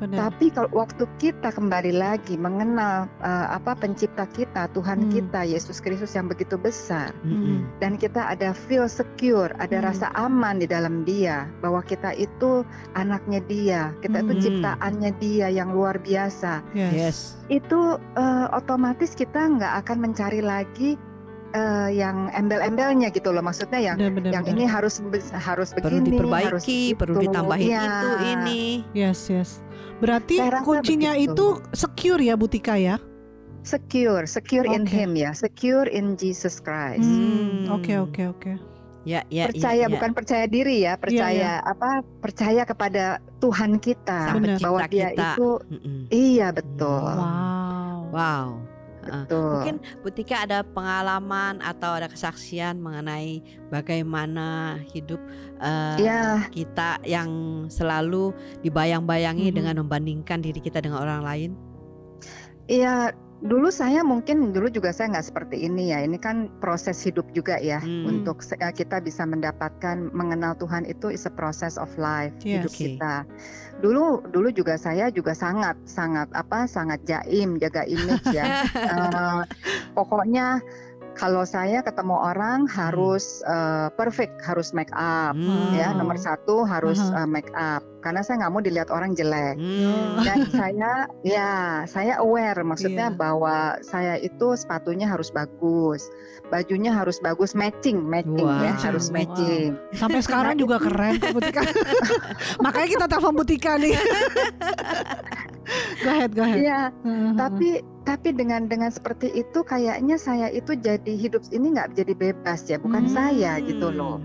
Benar. 0.00 0.32
tapi 0.32 0.48
kalau 0.48 0.72
waktu 0.72 1.04
kita 1.20 1.52
kembali 1.52 1.92
lagi 1.92 2.40
mengenal 2.40 3.04
eh, 3.20 3.46
apa 3.52 3.76
pencipta 3.76 4.24
kita 4.24 4.72
Tuhan 4.72 5.06
Hmm. 5.06 5.12
kita 5.12 5.44
Yesus 5.44 5.78
Kristus 5.78 6.16
yang 6.16 6.24
begitu 6.24 6.56
besar 6.56 7.12
Mm-mm. 7.20 7.68
dan 7.84 8.00
kita 8.00 8.32
ada 8.32 8.56
feel 8.56 8.88
secure, 8.88 9.52
ada 9.60 9.76
Hmm. 9.76 9.86
rasa 9.92 10.08
aman 10.16 10.56
di 10.56 10.64
dalam 10.64 11.04
Dia 11.04 11.44
bahwa 11.60 11.84
kita 11.84 12.16
itu 12.16 12.64
anaknya 12.96 13.40
Dia, 13.44 13.82
kita 14.00 14.24
itu 14.24 14.32
Hmm. 14.32 14.42
ciptaannya 14.42 15.10
Dia 15.20 15.46
yang 15.52 15.76
luar 15.76 16.00
biasa. 16.00 16.64
Yes. 16.72 16.92
Yes. 16.96 17.16
Itu 17.52 18.00
eh, 18.16 18.46
otomatis 18.50 19.12
kita 19.12 19.52
nggak 19.52 19.84
akan 19.84 19.98
mencari 20.00 20.40
lagi 20.40 20.96
eh, 21.52 21.88
yang 21.92 22.30
embel-embelnya 22.30 23.10
gitu 23.10 23.30
loh, 23.30 23.40
maksudnya 23.40 23.80
yang 23.82 23.96
Benar, 23.96 24.12
benar, 24.14 24.30
yang 24.32 24.44
benar. 24.44 24.56
ini 24.56 24.64
harus 24.64 24.94
harus 25.32 25.68
Perlu 25.72 26.00
begini, 26.00 26.18
harus 26.18 26.64
diperbaiki, 26.64 26.82
perlu 26.94 27.14
begitu. 27.16 27.26
ditambahin 27.28 27.66
Iya. 27.68 27.82
itu 27.82 28.08
ini. 28.24 28.62
Yes, 28.92 29.20
yes. 29.26 29.50
Berarti 29.98 30.36
kuncinya 30.62 31.12
begitu. 31.12 31.34
itu 31.34 31.46
secure 31.72 32.20
ya 32.20 32.34
Butika 32.34 32.74
ya? 32.74 32.96
Secure, 33.60 34.24
secure 34.24 34.64
in 34.64 34.88
Oke. 34.88 34.94
Him 34.94 35.12
ya, 35.14 35.30
secure 35.30 35.84
in 35.86 36.16
Jesus 36.16 36.58
Christ. 36.58 37.04
Hmm, 37.04 37.68
Hmm. 37.68 37.76
Oke, 37.76 37.92
oke, 37.94 38.22
oke. 38.26 38.52
Ya, 39.02 39.24
ya, 39.28 39.48
percaya 39.48 39.76
ya, 39.76 39.88
ya. 39.88 39.92
bukan 39.96 40.12
percaya 40.12 40.44
diri 40.44 40.84
ya 40.84 40.92
percaya 40.94 41.64
apa 41.64 42.04
percaya 42.20 42.68
kepada 42.68 43.16
Tuhan 43.40 43.80
kita 43.80 44.36
Benar. 44.36 44.60
bahwa 44.60 44.84
pencipta 44.84 44.92
dia 44.92 45.08
kita. 45.08 45.28
itu 45.32 45.48
Mm-mm. 45.72 46.00
iya 46.12 46.48
betul 46.52 47.08
Wow. 47.16 48.12
Wow. 48.12 48.48
Betul. 49.02 49.50
Mungkin 49.56 49.76
Butika 50.04 50.44
ada 50.44 50.60
pengalaman 50.60 51.60
atau 51.64 51.96
ada 51.96 52.08
kesaksian 52.08 52.80
mengenai 52.80 53.40
bagaimana 53.72 54.78
hidup 54.92 55.20
eh, 55.60 55.96
ya 56.00 56.44
kita 56.52 57.00
yang 57.04 57.30
selalu 57.68 58.32
dibayang-bayangi 58.60 59.48
Mhm. 59.50 59.56
dengan 59.56 59.74
membandingkan 59.84 60.40
diri 60.44 60.60
kita 60.60 60.80
dengan 60.80 61.00
orang 61.00 61.22
lain. 61.24 61.50
Iya, 62.70 63.10
dulu 63.40 63.72
saya 63.72 64.04
mungkin 64.04 64.52
dulu 64.52 64.68
juga 64.68 64.92
saya 64.92 65.16
nggak 65.16 65.26
seperti 65.32 65.56
ini 65.64 65.92
ya. 65.92 66.04
Ini 66.04 66.20
kan 66.20 66.52
proses 66.60 67.00
hidup 67.00 67.24
juga 67.32 67.56
ya 67.56 67.80
Hmm. 67.80 68.04
untuk 68.20 68.44
eh, 68.60 68.72
kita 68.72 69.00
bisa 69.00 69.24
mendapatkan 69.24 70.12
mengenal 70.12 70.52
Tuhan 70.60 70.84
itu 70.84 71.08
is 71.08 71.24
a 71.24 71.32
process 71.32 71.80
of 71.80 71.88
life 71.96 72.36
Yes. 72.44 72.68
hidup 72.68 72.72
Oke. 72.76 72.80
kita. 72.96 73.14
Dulu 73.80 74.28
dulu 74.28 74.48
juga 74.52 74.76
saya 74.76 75.08
juga 75.08 75.32
sangat 75.32 75.72
sangat 75.88 76.28
apa 76.36 76.68
sangat 76.68 77.00
jaim 77.08 77.56
jaga 77.56 77.88
image 77.88 78.28
ya. 78.28 78.46
Eh, 78.90 79.42
pokoknya 79.94 80.60
kalau 81.12 81.42
saya 81.42 81.80
ketemu 81.80 82.14
orang 82.14 82.64
harus 82.66 83.40
eh, 83.42 83.88
perfect, 83.94 84.40
harus 84.40 84.70
make 84.70 84.90
up 84.92 85.32
Hmm. 85.32 85.72
ya. 85.72 85.92
Nomor 85.92 86.16
satu 86.16 86.62
harus 86.62 86.98
eh, 86.98 87.24
make 87.24 87.50
up 87.52 87.82
karena 88.00 88.20
saya 88.20 88.40
nggak 88.40 88.50
mau 88.50 88.60
dilihat 88.60 88.88
orang 88.88 89.12
jelek 89.12 89.56
Hmm. 89.56 90.24
dan 90.24 90.38
saya 90.56 90.92
ya 91.20 91.52
saya 91.84 92.16
aware 92.18 92.60
maksudnya 92.60 93.12
Iya. 93.12 93.18
bahwa 93.18 93.56
saya 93.82 94.16
itu 94.16 94.56
sepatunya 94.56 95.04
harus 95.04 95.28
bagus 95.28 96.08
bajunya 96.48 96.90
harus 96.90 97.20
bagus 97.20 97.52
matching 97.52 98.00
matching 98.00 98.42
ya 98.42 98.72
Wow. 98.72 98.82
harus 98.82 99.06
Wow. 99.06 99.14
matching 99.14 99.68
Sampai 99.92 100.20
sekarang 100.20 100.56
juga 100.56 100.80
keren 100.80 101.20
Butika. 101.20 101.60
Makanya 102.64 102.88
kita 102.90 103.04
telepon 103.06 103.34
Butika 103.36 103.76
nih. 103.76 103.94
go 105.98 106.10
ahead, 106.10 106.30
go 106.32 106.42
ahead. 106.42 106.58
iya 106.58 106.80
Heeh, 107.02 107.32
tapi 107.34 107.68
tapi 108.02 108.32
dengan 108.32 108.64
dengan 108.64 108.88
seperti 108.88 109.30
itu 109.30 109.60
kayaknya 109.62 110.16
saya 110.16 110.48
itu 110.48 110.74
jadi 110.74 111.12
hidup 111.14 111.44
ini 111.50 111.72
nggak 111.72 111.94
jadi 111.94 112.12
bebas 112.12 112.66
ya 112.66 112.76
bukan 112.76 113.06
Hmm. 113.06 113.12
saya 113.12 113.60
gitu 113.60 113.88
loh 113.88 114.18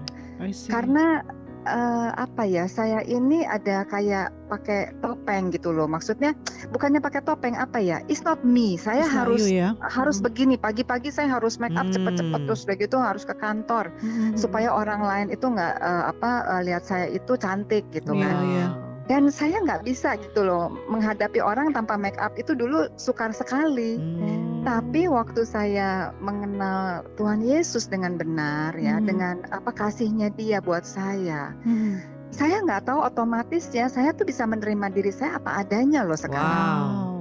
karena 0.68 1.24
eh, 1.66 2.10
apa 2.14 2.46
ya 2.46 2.66
saya 2.66 3.02
ini 3.02 3.42
ada 3.42 3.82
kayak 3.84 4.30
pakai 4.46 4.94
topeng 5.00 5.50
gitu 5.50 5.74
loh 5.74 5.86
maksudnya 5.86 6.38
bukannya 6.70 7.02
pakai 7.02 7.20
topeng 7.20 7.58
apa 7.58 7.82
ya 7.82 7.98
it's 8.06 8.22
not 8.22 8.38
me 8.42 8.78
saya 8.78 9.02
It's 9.02 9.10
harus 9.10 9.42
you 9.44 9.60
ya. 9.60 9.74
harus 9.82 10.18
Hmm. 10.18 10.30
begini 10.30 10.56
pagi-pagi 10.56 11.10
saya 11.10 11.26
harus 11.32 11.58
make 11.58 11.74
up 11.74 11.90
cepet-cepet 11.90 12.38
Hmm. 12.38 12.46
terus 12.46 12.62
udah 12.64 12.78
gitu 12.78 12.96
harus 12.96 13.24
ke 13.24 13.34
kantor 13.34 13.90
Hmm. 13.98 14.38
supaya 14.38 14.70
orang 14.70 15.02
lain 15.02 15.28
itu 15.30 15.42
nggak 15.44 15.74
eh, 15.76 16.04
apa 16.08 16.30
eh, 16.48 16.62
lihat 16.64 16.84
saya 16.86 17.10
itu 17.10 17.34
cantik 17.36 17.82
gitu 17.90 18.14
Iya, 18.14 18.22
kan 18.22 18.36
iya. 18.46 18.68
Dan 19.06 19.30
saya 19.30 19.62
nggak 19.62 19.86
bisa 19.86 20.18
gitu 20.18 20.42
loh 20.42 20.74
menghadapi 20.90 21.38
orang 21.38 21.70
tanpa 21.72 21.94
make 21.94 22.18
up 22.18 22.34
itu 22.36 22.58
dulu 22.58 22.90
sukar 22.98 23.30
sekali 23.30 23.98
Hmm. 24.02 24.66
tapi 24.66 25.06
waktu 25.06 25.46
saya 25.46 26.10
mengenal 26.18 27.06
Tuhan 27.16 27.46
Yesus 27.46 27.86
dengan 27.86 28.18
benar 28.18 28.74
ya 28.76 28.98
Hmm. 28.98 29.06
dengan 29.06 29.36
apa 29.54 29.70
kasihnya 29.70 30.34
Dia 30.34 30.58
buat 30.60 30.84
saya 30.84 31.54
Hmm. 31.62 32.02
saya 32.34 32.66
nggak 32.66 32.90
tahu 32.90 33.00
otomatis 33.00 33.70
ya 33.72 33.86
saya 33.88 34.10
tuh 34.12 34.26
bisa 34.26 34.44
menerima 34.44 34.90
diri 34.90 35.14
saya 35.14 35.38
apa 35.38 35.62
adanya 35.62 36.02
loh 36.02 36.18
sekarang 36.18 36.90
Wow. 36.90 37.12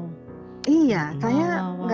Iya, 0.64 1.12
Mm. 1.12 1.20
saya 1.20 1.48
Wow, 1.60 1.60
wow, 1.60 1.84
wow. 1.84 1.88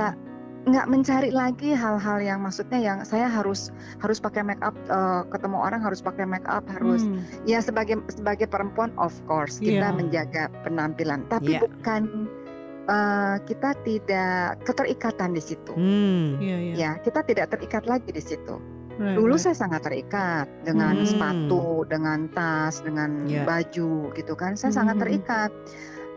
Nggak 0.60 0.92
mencari 0.92 1.32
lagi 1.32 1.72
hal-hal 1.72 2.20
yang 2.20 2.44
maksudnya 2.44 2.76
yang 2.76 2.98
saya 3.00 3.32
harus 3.32 3.72
harus 4.04 4.20
pakai 4.20 4.44
make 4.44 4.60
up 4.60 4.76
eh, 4.92 5.22
ketemu 5.32 5.56
orang 5.56 5.80
harus 5.80 6.04
pakai 6.04 6.28
make 6.28 6.44
up 6.44 6.68
harus 6.68 7.00
Hmm. 7.00 7.24
ya 7.48 7.64
sebagai 7.64 7.96
sebagai 8.12 8.44
perempuan 8.44 8.92
of 9.00 9.16
course 9.24 9.56
kita 9.56 9.88
Iya. 9.88 9.96
menjaga 9.96 10.52
penampilan 10.60 11.24
tapi 11.32 11.56
Iya. 11.56 11.64
bukan 11.64 12.28
eh, 12.90 13.36
kita 13.46 13.70
tidak 13.86 14.58
keterikatan 14.66 15.30
di 15.30 15.38
situ. 15.38 15.72
Hmm. 15.78 16.42
Iya, 16.42 16.56
iya. 16.58 16.74
Ya, 16.74 16.90
kita 16.98 17.22
tidak 17.22 17.54
terikat 17.54 17.86
lagi 17.86 18.10
di 18.10 18.18
situ. 18.18 18.58
Right, 18.98 19.14
Dulu 19.14 19.32
right. 19.38 19.44
saya 19.46 19.56
sangat 19.56 19.86
terikat 19.86 20.50
dengan 20.66 20.98
Hmm. 20.98 21.06
sepatu, 21.06 21.86
dengan 21.86 22.26
tas, 22.34 22.82
dengan 22.82 23.30
Iya. 23.30 23.46
baju 23.46 24.10
gitu 24.12 24.34
kan. 24.34 24.58
Saya 24.58 24.74
Hmm. 24.74 24.78
sangat 24.82 24.96
terikat. 25.00 25.50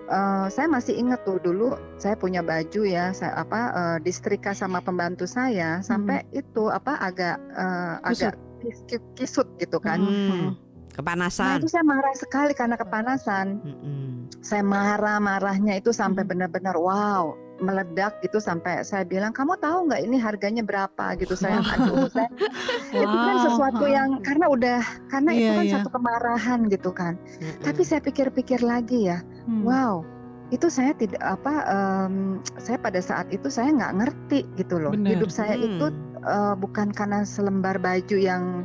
Eh, 0.05 0.47
saya 0.47 0.67
masih 0.67 0.93
ingat 0.93 1.23
tuh 1.23 1.39
dulu 1.39 1.73
saya 1.95 2.13
punya 2.13 2.39
baju 2.39 2.83
ya, 2.83 3.11
saya 3.11 3.33
apa 3.37 3.59
eh, 3.71 3.97
disetrika 4.01 4.51
sama 4.51 4.77
pembantu 4.77 5.23
saya 5.23 5.79
sampai 5.79 6.27
itu 6.31 6.67
apa 6.67 6.99
agak 6.99 7.39
eh, 7.51 7.95
agak 8.03 8.35
kis- 8.59 8.83
kisut 9.13 9.47
gitu 9.57 9.79
kan. 9.79 9.99
Hmm. 9.99 10.29
Nah 10.29 10.53
Kepanasan. 10.93 11.57
itu 11.57 11.65
saya 11.67 11.81
marah 11.81 12.13
sekali 12.13 12.53
karena 12.53 12.75
kepanasan. 12.75 13.57
Mm-mm. 13.59 14.29
Saya 14.39 14.61
marah-marahnya 14.61 15.79
itu 15.79 15.89
sampai 15.89 16.21
Hmm. 16.21 16.29
benar-benar 16.29 16.75
wow 16.75 17.33
meledak 17.55 18.19
gitu 18.19 18.37
sampai 18.37 18.83
saya 18.83 19.01
bilang 19.01 19.31
kamu 19.31 19.55
tahu 19.57 19.87
nggak 19.87 20.01
ini 20.03 20.17
harganya 20.17 20.61
berapa 20.61 21.15
gitu 21.15 21.31
saya 21.33 21.61
aduh 21.63 22.09
saya 22.09 22.27
itu 22.97 23.07
kan 23.15 23.35
Wow. 23.35 23.45
sesuatu 23.47 23.85
yang 23.85 24.19
karena 24.19 24.45
udah 24.49 24.81
karena 25.07 25.31
itu 25.31 25.47
Iya, 25.47 25.53
kan 25.53 25.63
iya. 25.63 25.73
satu 25.79 25.89
kemarahan 25.91 26.59
gitu 26.67 26.89
kan 26.91 27.13
Mm-mm. 27.15 27.61
tapi 27.61 27.81
saya 27.81 28.01
pikir-pikir 28.01 28.59
lagi 28.59 29.07
ya 29.07 29.21
Hmm. 29.45 29.63
wow 29.63 30.03
itu 30.49 30.69
saya 30.69 30.93
tidak 30.93 31.17
apa 31.19 31.53
em, 31.65 32.15
saya 32.57 32.77
pada 32.77 33.01
saat 33.01 33.25
itu 33.29 33.49
saya 33.49 33.73
nggak 33.73 33.93
ngerti 33.97 34.45
gitu 34.55 34.77
loh 34.77 34.93
Benar. 34.93 35.17
hidup 35.17 35.29
saya 35.29 35.57
Hmm. 35.57 35.65
itu 35.65 35.85
eh, 36.21 36.55
bukan 36.55 36.87
karena 36.89 37.25
selembar 37.25 37.77
baju 37.77 38.15
yang 38.15 38.63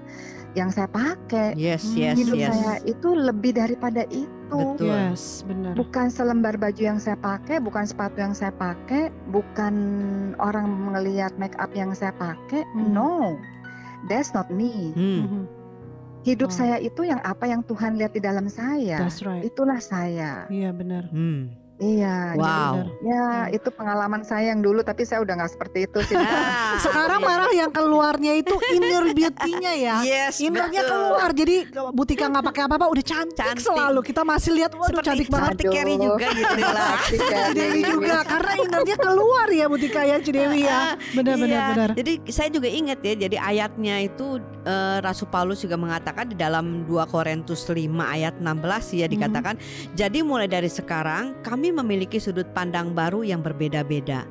yang 0.53 0.69
saya 0.69 0.89
pakai 0.89 1.55
Yes, 1.55 1.85
Hmm. 1.87 1.97
yes, 1.99 2.17
hidup 2.19 2.37
yes. 2.37 2.51
saya 2.51 2.75
itu 2.83 3.09
lebih 3.11 3.53
daripada 3.55 4.03
itu 4.09 4.27
Betul. 4.49 4.89
Yes, 4.89 5.45
benar. 5.45 5.77
bukan 5.77 6.09
selembar 6.09 6.57
baju 6.57 6.81
yang 6.81 6.97
saya 6.97 7.17
pakai, 7.17 7.61
bukan 7.61 7.85
sepatu 7.85 8.17
yang 8.17 8.33
saya 8.33 8.49
pakai, 8.51 9.13
bukan 9.29 9.75
orang 10.41 10.65
melihat 10.89 11.37
make 11.37 11.53
up 11.57 11.69
yang 11.77 11.93
saya 11.93 12.17
pakai. 12.17 12.65
Hmm. 12.73 12.97
No, 12.97 13.37
that's 14.09 14.33
not 14.33 14.49
me. 14.49 14.97
Hmm. 14.97 15.45
Hidup 16.29 16.53
Oh. 16.53 16.57
saya 16.61 16.77
itu 16.77 17.09
yang 17.09 17.21
apa 17.25 17.49
yang 17.49 17.65
Tuhan 17.65 17.97
lihat 17.97 18.13
di 18.13 18.21
dalam 18.21 18.53
saya. 18.53 19.01
That's 19.01 19.25
right. 19.25 19.41
Itulah 19.41 19.81
saya. 19.81 20.45
Iya 20.53 20.77
benar. 20.77 21.09
Hmm. 21.09 21.57
Iya. 21.79 22.35
Wow. 22.35 22.75
benar. 22.75 22.87
Ya, 23.01 23.27
Hmm. 23.41 23.55
itu 23.55 23.69
pengalaman 23.71 24.23
saya 24.23 24.51
yang 24.51 24.59
dulu, 24.59 24.83
tapi 24.83 25.03
saya 25.03 25.23
udah 25.23 25.35
nggak 25.39 25.53
seperti 25.53 25.79
itu 25.87 25.99
sih. 26.05 26.15
Ah, 26.15 26.75
Sekarang 26.85 27.23
iya. 27.23 27.29
marah 27.31 27.53
yang 27.53 27.71
keluarnya 27.71 28.33
itu 28.35 28.55
inner 28.69 29.05
beauty-nya 29.09 29.73
ya. 29.73 29.97
Yes, 30.03 30.43
Innernya 30.43 30.83
betul. 30.83 30.91
keluar. 30.93 31.31
Jadi 31.31 31.57
Butika 31.89 32.27
nggak 32.27 32.45
pakai 32.45 32.63
apa-apa 32.67 32.87
udah 32.89 33.05
cantik, 33.05 33.39
Cantik. 33.39 33.63
selalu. 33.63 34.01
Kita 34.03 34.23
masih 34.23 34.51
lihat 34.55 34.73
waduh 34.75 34.91
Seperti, 34.91 35.07
cantik 35.07 35.29
banget. 35.29 35.47
seperti 35.55 35.65
Carrie 35.71 35.99
juga 35.99 36.27
gitu 36.29 36.59
lah. 36.77 36.97
Dewi 37.55 37.81
juga 37.85 38.17
karena 38.23 38.53
innernya 38.59 38.97
keluar 38.99 39.49
ya 39.49 39.67
Butika 39.67 40.01
ya 40.03 40.17
Cidewi 40.19 40.61
ya. 40.61 40.83
Benar 41.15 41.35
benar 41.37 41.47
Iya, 41.49 41.65
benar. 41.73 41.91
Jadi 41.95 42.13
saya 42.29 42.49
juga 42.51 42.69
ingat 42.69 42.99
ya, 43.01 43.15
jadi 43.17 43.37
ayatnya 43.39 43.97
itu 44.03 44.27
eh, 44.65 44.99
Rasul 45.01 45.29
Paulus 45.29 45.59
juga 45.59 45.75
mengatakan 45.75 46.27
di 46.27 46.37
dalam 46.37 46.85
2 46.85 47.07
Korintus 47.07 47.65
5 47.65 47.79
ayat 48.05 48.35
16 48.37 48.93
ya 48.93 49.07
Hmm. 49.07 49.15
dikatakan, 49.15 49.55
jadi 49.95 50.19
mulai 50.21 50.45
dari 50.45 50.69
sekarang 50.69 51.39
kami 51.41 51.68
memiliki 51.73 52.19
sudut 52.19 52.47
pandang 52.53 52.93
baru 52.93 53.23
yang 53.25 53.41
berbeda-beda 53.45 54.25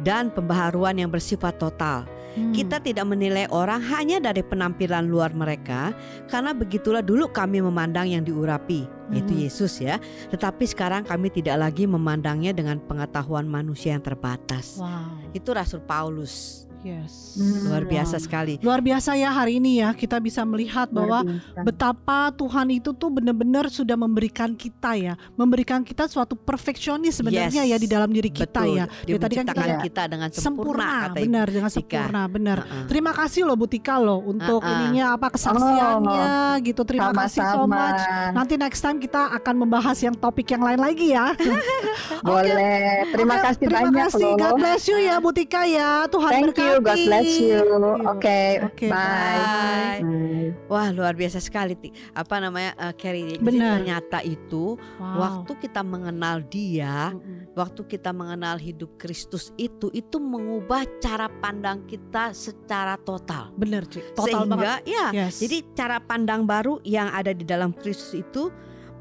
dan 0.00 0.32
pembaharuan 0.32 0.96
yang 0.96 1.12
bersifat 1.12 1.60
total. 1.60 2.08
Hmm. 2.30 2.54
Kita 2.54 2.78
tidak 2.78 3.10
menilai 3.10 3.50
orang 3.50 3.82
hanya 3.90 4.22
dari 4.22 4.46
penampilan 4.46 5.10
luar 5.10 5.34
mereka, 5.34 5.90
karena 6.30 6.54
begitulah 6.54 7.02
dulu 7.02 7.26
kami 7.26 7.58
memandang 7.58 8.06
yang 8.06 8.22
diurapi, 8.22 8.86
yaitu 9.10 9.34
Mhm. 9.34 9.42
Yesus 9.50 9.82
ya. 9.82 9.98
Tetapi 10.30 10.62
sekarang 10.62 11.02
kami 11.02 11.34
tidak 11.34 11.58
lagi 11.58 11.90
memandangnya 11.90 12.54
dengan 12.54 12.78
pengetahuan 12.78 13.50
manusia 13.50 13.98
yang 13.98 14.04
terbatas. 14.06 14.78
Wow. 14.78 15.34
Itu 15.34 15.50
Rasul 15.50 15.82
Paulus, 15.82 16.64
Yes. 16.80 17.36
Hmm. 17.36 17.68
luar 17.68 17.84
Wow. 17.84 17.92
biasa 17.92 18.16
sekali. 18.16 18.54
Luar 18.58 18.80
biasa 18.80 19.12
ya 19.12 19.28
hari 19.28 19.56
ini 19.56 19.78
ya 19.78 19.92
kita 19.92 20.16
bisa 20.16 20.40
melihat 20.42 20.88
bahwa 20.88 21.20
betapa 21.60 22.32
Tuhan 22.32 22.72
itu 22.72 22.90
tuh 22.90 23.10
benar-benar 23.10 23.68
sudah 23.68 23.94
memberikan 23.94 24.52
kita 24.52 24.96
ya, 24.96 25.14
memberikan 25.34 25.80
kita 25.80 26.06
suatu 26.06 26.32
perfeksionis 26.34 27.14
sebenarnya 27.14 27.62
Yes, 27.62 27.70
ya 27.70 27.76
di 27.76 27.84
dalam 27.86 28.08
diri 28.08 28.28
kita 28.28 28.64
Betul. 28.64 28.76
ya. 28.76 28.84
Dia 29.04 29.12
Ya, 29.12 29.18
tadi 29.18 29.34
kan 29.34 29.44
menciptakan 29.44 29.68
kita- 29.68 29.84
kita 29.84 30.02
dengan 30.06 30.28
sempurna, 30.30 30.40
Sempurna, 30.40 31.14
benar 31.14 31.46
dengan 31.46 31.70
Tika. 31.70 31.80
sempurna, 32.00 32.22
benar. 32.26 32.58
Heeh. 32.62 32.84
Terima 32.86 33.12
kasih 33.12 33.40
loh 33.44 33.56
Bu 33.56 33.66
Tika 33.66 33.96
loh 33.96 34.20
untuk 34.22 34.60
Uh-uh. 34.60 34.72
ininya 34.80 35.06
apa 35.14 35.28
kesaksiannya 35.30 36.28
gitu. 36.62 36.82
Terima 36.82 37.12
kasih 37.14 37.44
so 37.44 37.62
much. 37.64 38.00
Nanti 38.32 38.54
next 38.56 38.80
time 38.80 38.96
kita 38.96 39.30
akan 39.32 39.54
membahas 39.58 39.98
yang 39.98 40.14
topik 40.14 40.48
yang 40.48 40.60
lain 40.60 40.80
lagi 40.80 41.12
ya. 41.12 41.36
Boleh. 42.24 43.04
Terima 43.10 43.34
Oke, 43.34 43.44
kasih 43.44 43.60
terima 43.62 43.80
banyak 43.86 44.08
kasih. 44.08 44.24
loh. 44.24 44.36
God 44.38 44.52
bless 44.56 44.82
you 44.86 44.98
ya 44.98 45.16
Bu 45.18 45.30
Tika 45.30 45.62
ya. 45.62 46.04
Tuhan 46.06 46.30
Thank 46.30 46.44
berkati. 46.50 46.68
You. 46.72 46.78
God 46.80 46.98
bless 47.02 47.30
you. 47.34 47.58
Oke. 48.06 48.40
Oke, 48.62 48.86
Bye. 48.86 48.94
Bye. 48.94 49.98
Bye. 50.00 50.50
Wah 50.66 50.88
luar 50.90 51.14
biasa 51.14 51.38
sekali 51.38 51.74
Ti. 51.74 51.90
apa 52.12 52.38
namanya 52.38 52.72
eh, 52.76 52.94
Carrie. 52.94 53.36
Jadi 53.36 53.42
Benar. 53.42 53.78
ternyata 53.78 54.18
itu 54.22 54.74
Wow. 54.96 55.16
waktu 55.16 55.52
kita 55.60 55.80
mengenal 55.80 56.42
Dia, 56.44 57.10
Mm-mm. 57.10 57.54
waktu 57.54 57.80
kita 57.84 58.10
mengenal 58.10 58.56
hidup 58.56 58.94
Kristus 58.96 59.50
itu 59.56 59.90
itu 59.90 60.16
mengubah 60.16 60.84
cara 60.98 61.26
pandang 61.40 61.82
kita 61.84 62.30
secara 62.30 62.94
total. 62.96 63.50
Bener 63.54 63.86
Ci, 63.86 64.02
total 64.12 64.46
Sehingga 64.46 64.56
banget. 64.78 64.80
ya 64.86 65.06
Yes. 65.12 65.38
jadi 65.38 65.64
cara 65.72 65.98
pandang 65.98 66.44
baru 66.44 66.78
yang 66.82 67.10
ada 67.10 67.30
di 67.30 67.42
dalam 67.42 67.72
Kristus 67.72 68.14
itu 68.14 68.50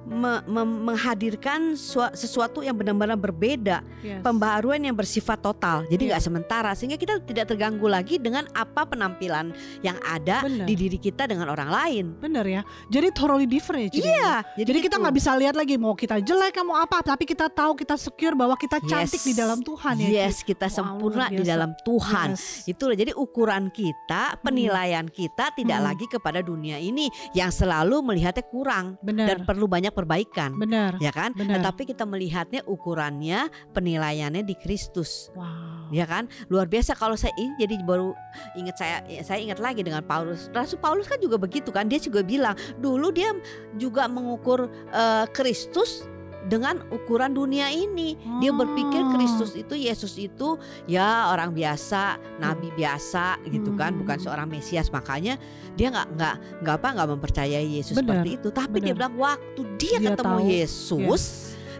me- 0.05 0.43
me- 0.45 0.65
menghadirkan 0.91 1.73
sua- 1.73 2.11
sesuatu 2.11 2.59
yang 2.59 2.73
benar-benar 2.73 3.15
berbeda, 3.15 3.83
Yes. 3.99 4.21
pembaharuan 4.21 4.79
yang 4.79 4.93
bersifat 4.93 5.39
total. 5.39 5.83
Jadi 5.87 6.07
Iya. 6.07 6.09
nggak 6.15 6.23
sementara 6.23 6.71
sehingga 6.73 6.95
kita 6.95 7.19
tidak 7.21 7.45
terganggu 7.47 7.85
lagi 7.85 8.15
dengan 8.15 8.45
apa 8.51 8.85
penampilan 8.85 9.51
yang 9.81 9.97
ada 10.01 10.43
Benar. 10.43 10.65
di 10.65 10.73
diri 10.75 10.97
kita 10.97 11.25
dengan 11.25 11.47
orang 11.47 11.69
lain. 11.69 12.05
Bener 12.17 12.45
ya. 12.45 12.61
Jadi 12.87 13.07
totally 13.11 13.45
different 13.45 13.87
ya. 13.87 13.89
Ci 13.89 13.99
Dewi? 13.99 14.09
Iya, 14.09 14.33
Jadi 14.59 14.79
kita 14.79 14.95
gitu. 14.95 15.01
nggak 15.01 15.15
bisa 15.15 15.31
lihat 15.35 15.55
lagi 15.55 15.75
mau 15.75 15.93
kita 15.93 16.19
jelek 16.19 16.57
mau 16.61 16.75
apa, 16.75 16.99
tapi 17.01 17.23
kita 17.23 17.47
tahu 17.47 17.73
kita 17.73 17.95
secure 17.95 18.35
bahwa 18.35 18.53
kita 18.53 18.77
cantik 18.81 19.19
Yes. 19.19 19.27
di 19.27 19.33
dalam 19.33 19.59
Tuhan 19.61 19.95
ya. 19.97 20.09
Yes, 20.27 20.43
kita 20.43 20.67
Wow, 20.67 20.75
sempurna 20.75 21.25
di 21.29 21.41
dalam 21.41 21.71
Tuhan. 21.81 22.35
Yes. 22.35 22.67
Itulah 22.67 22.93
jadi 22.93 23.15
ukuran 23.15 23.69
kita, 23.69 24.37
penilaian 24.39 25.07
kita 25.07 25.51
tidak 25.53 25.79
Hmm. 25.79 25.87
lagi 25.87 26.05
kepada 26.05 26.39
dunia 26.39 26.77
ini 26.77 27.07
yang 27.31 27.49
selalu 27.49 28.01
melihatnya 28.01 28.43
kurang 28.43 28.99
Benar. 28.99 29.25
dan 29.25 29.37
perlu 29.43 29.65
banyak 29.65 29.88
perbaikan. 29.93 30.55
Benar. 30.55 30.97
Ya 31.01 31.13
kan? 31.13 31.33
Benar. 31.33 31.59
Tetapi 31.59 31.89
kita 31.89 32.03
melihatnya 32.05 32.65
ukurannya 32.65 33.49
penilaiannya 33.73 34.45
di 34.45 34.55
Kristus. 34.57 35.29
Wow. 35.33 35.89
Ya 35.89 36.05
kan? 36.05 36.29
Luar 36.49 36.69
biasa 36.69 36.93
kalau 36.93 37.17
saya 37.17 37.33
ini 37.37 37.53
jadi 37.57 37.81
baru 37.81 38.13
ingat 38.53 38.75
saya 38.77 38.95
saya 39.25 39.41
ingat 39.41 39.57
lagi 39.57 39.81
dengan 39.81 40.05
Paulus. 40.05 40.47
Rasul 40.53 40.77
Paulus 40.77 41.09
kan 41.09 41.17
juga 41.17 41.41
begitu 41.41 41.73
kan? 41.73 41.89
Dia 41.89 41.97
juga 41.97 42.21
bilang, 42.21 42.53
dulu 42.77 43.09
dia 43.09 43.33
juga 43.77 44.05
mengukur 44.05 44.69
eh, 44.93 45.25
Kristus 45.33 46.05
dengan 46.47 46.79
ukuran 46.89 47.33
dunia 47.33 47.67
ini. 47.67 48.15
Dia 48.39 48.53
berpikir 48.53 49.01
Oh. 49.01 49.11
Kristus 49.11 49.51
itu 49.53 49.73
Yesus 49.73 50.15
itu 50.15 50.55
ya 50.85 51.27
orang 51.27 51.51
biasa, 51.51 52.15
nabi 52.37 52.69
biasa 52.71 53.41
gitu 53.45 53.73
kan, 53.73 53.91
Hmm. 53.91 54.05
bukan 54.05 54.17
seorang 54.17 54.47
Mesias. 54.47 54.87
Makanya 54.87 55.35
dia 55.73 55.89
nggak 55.89 56.07
nggak 56.13 56.35
nggak 56.61 56.75
apa 56.77 56.87
nggak 56.93 57.09
mempercayai 57.09 57.67
Yesus 57.67 57.95
Benar, 57.95 58.21
seperti 58.21 58.29
itu. 58.37 58.47
Tapi 58.49 58.77
dia 58.77 58.93
benar. 58.93 58.97
bilang 59.09 59.15
waktu 59.17 59.61
dia, 59.75 59.97
Dia 59.97 60.09
ketemu 60.13 60.37
tahu, 60.37 60.47
Yesus, 60.47 61.23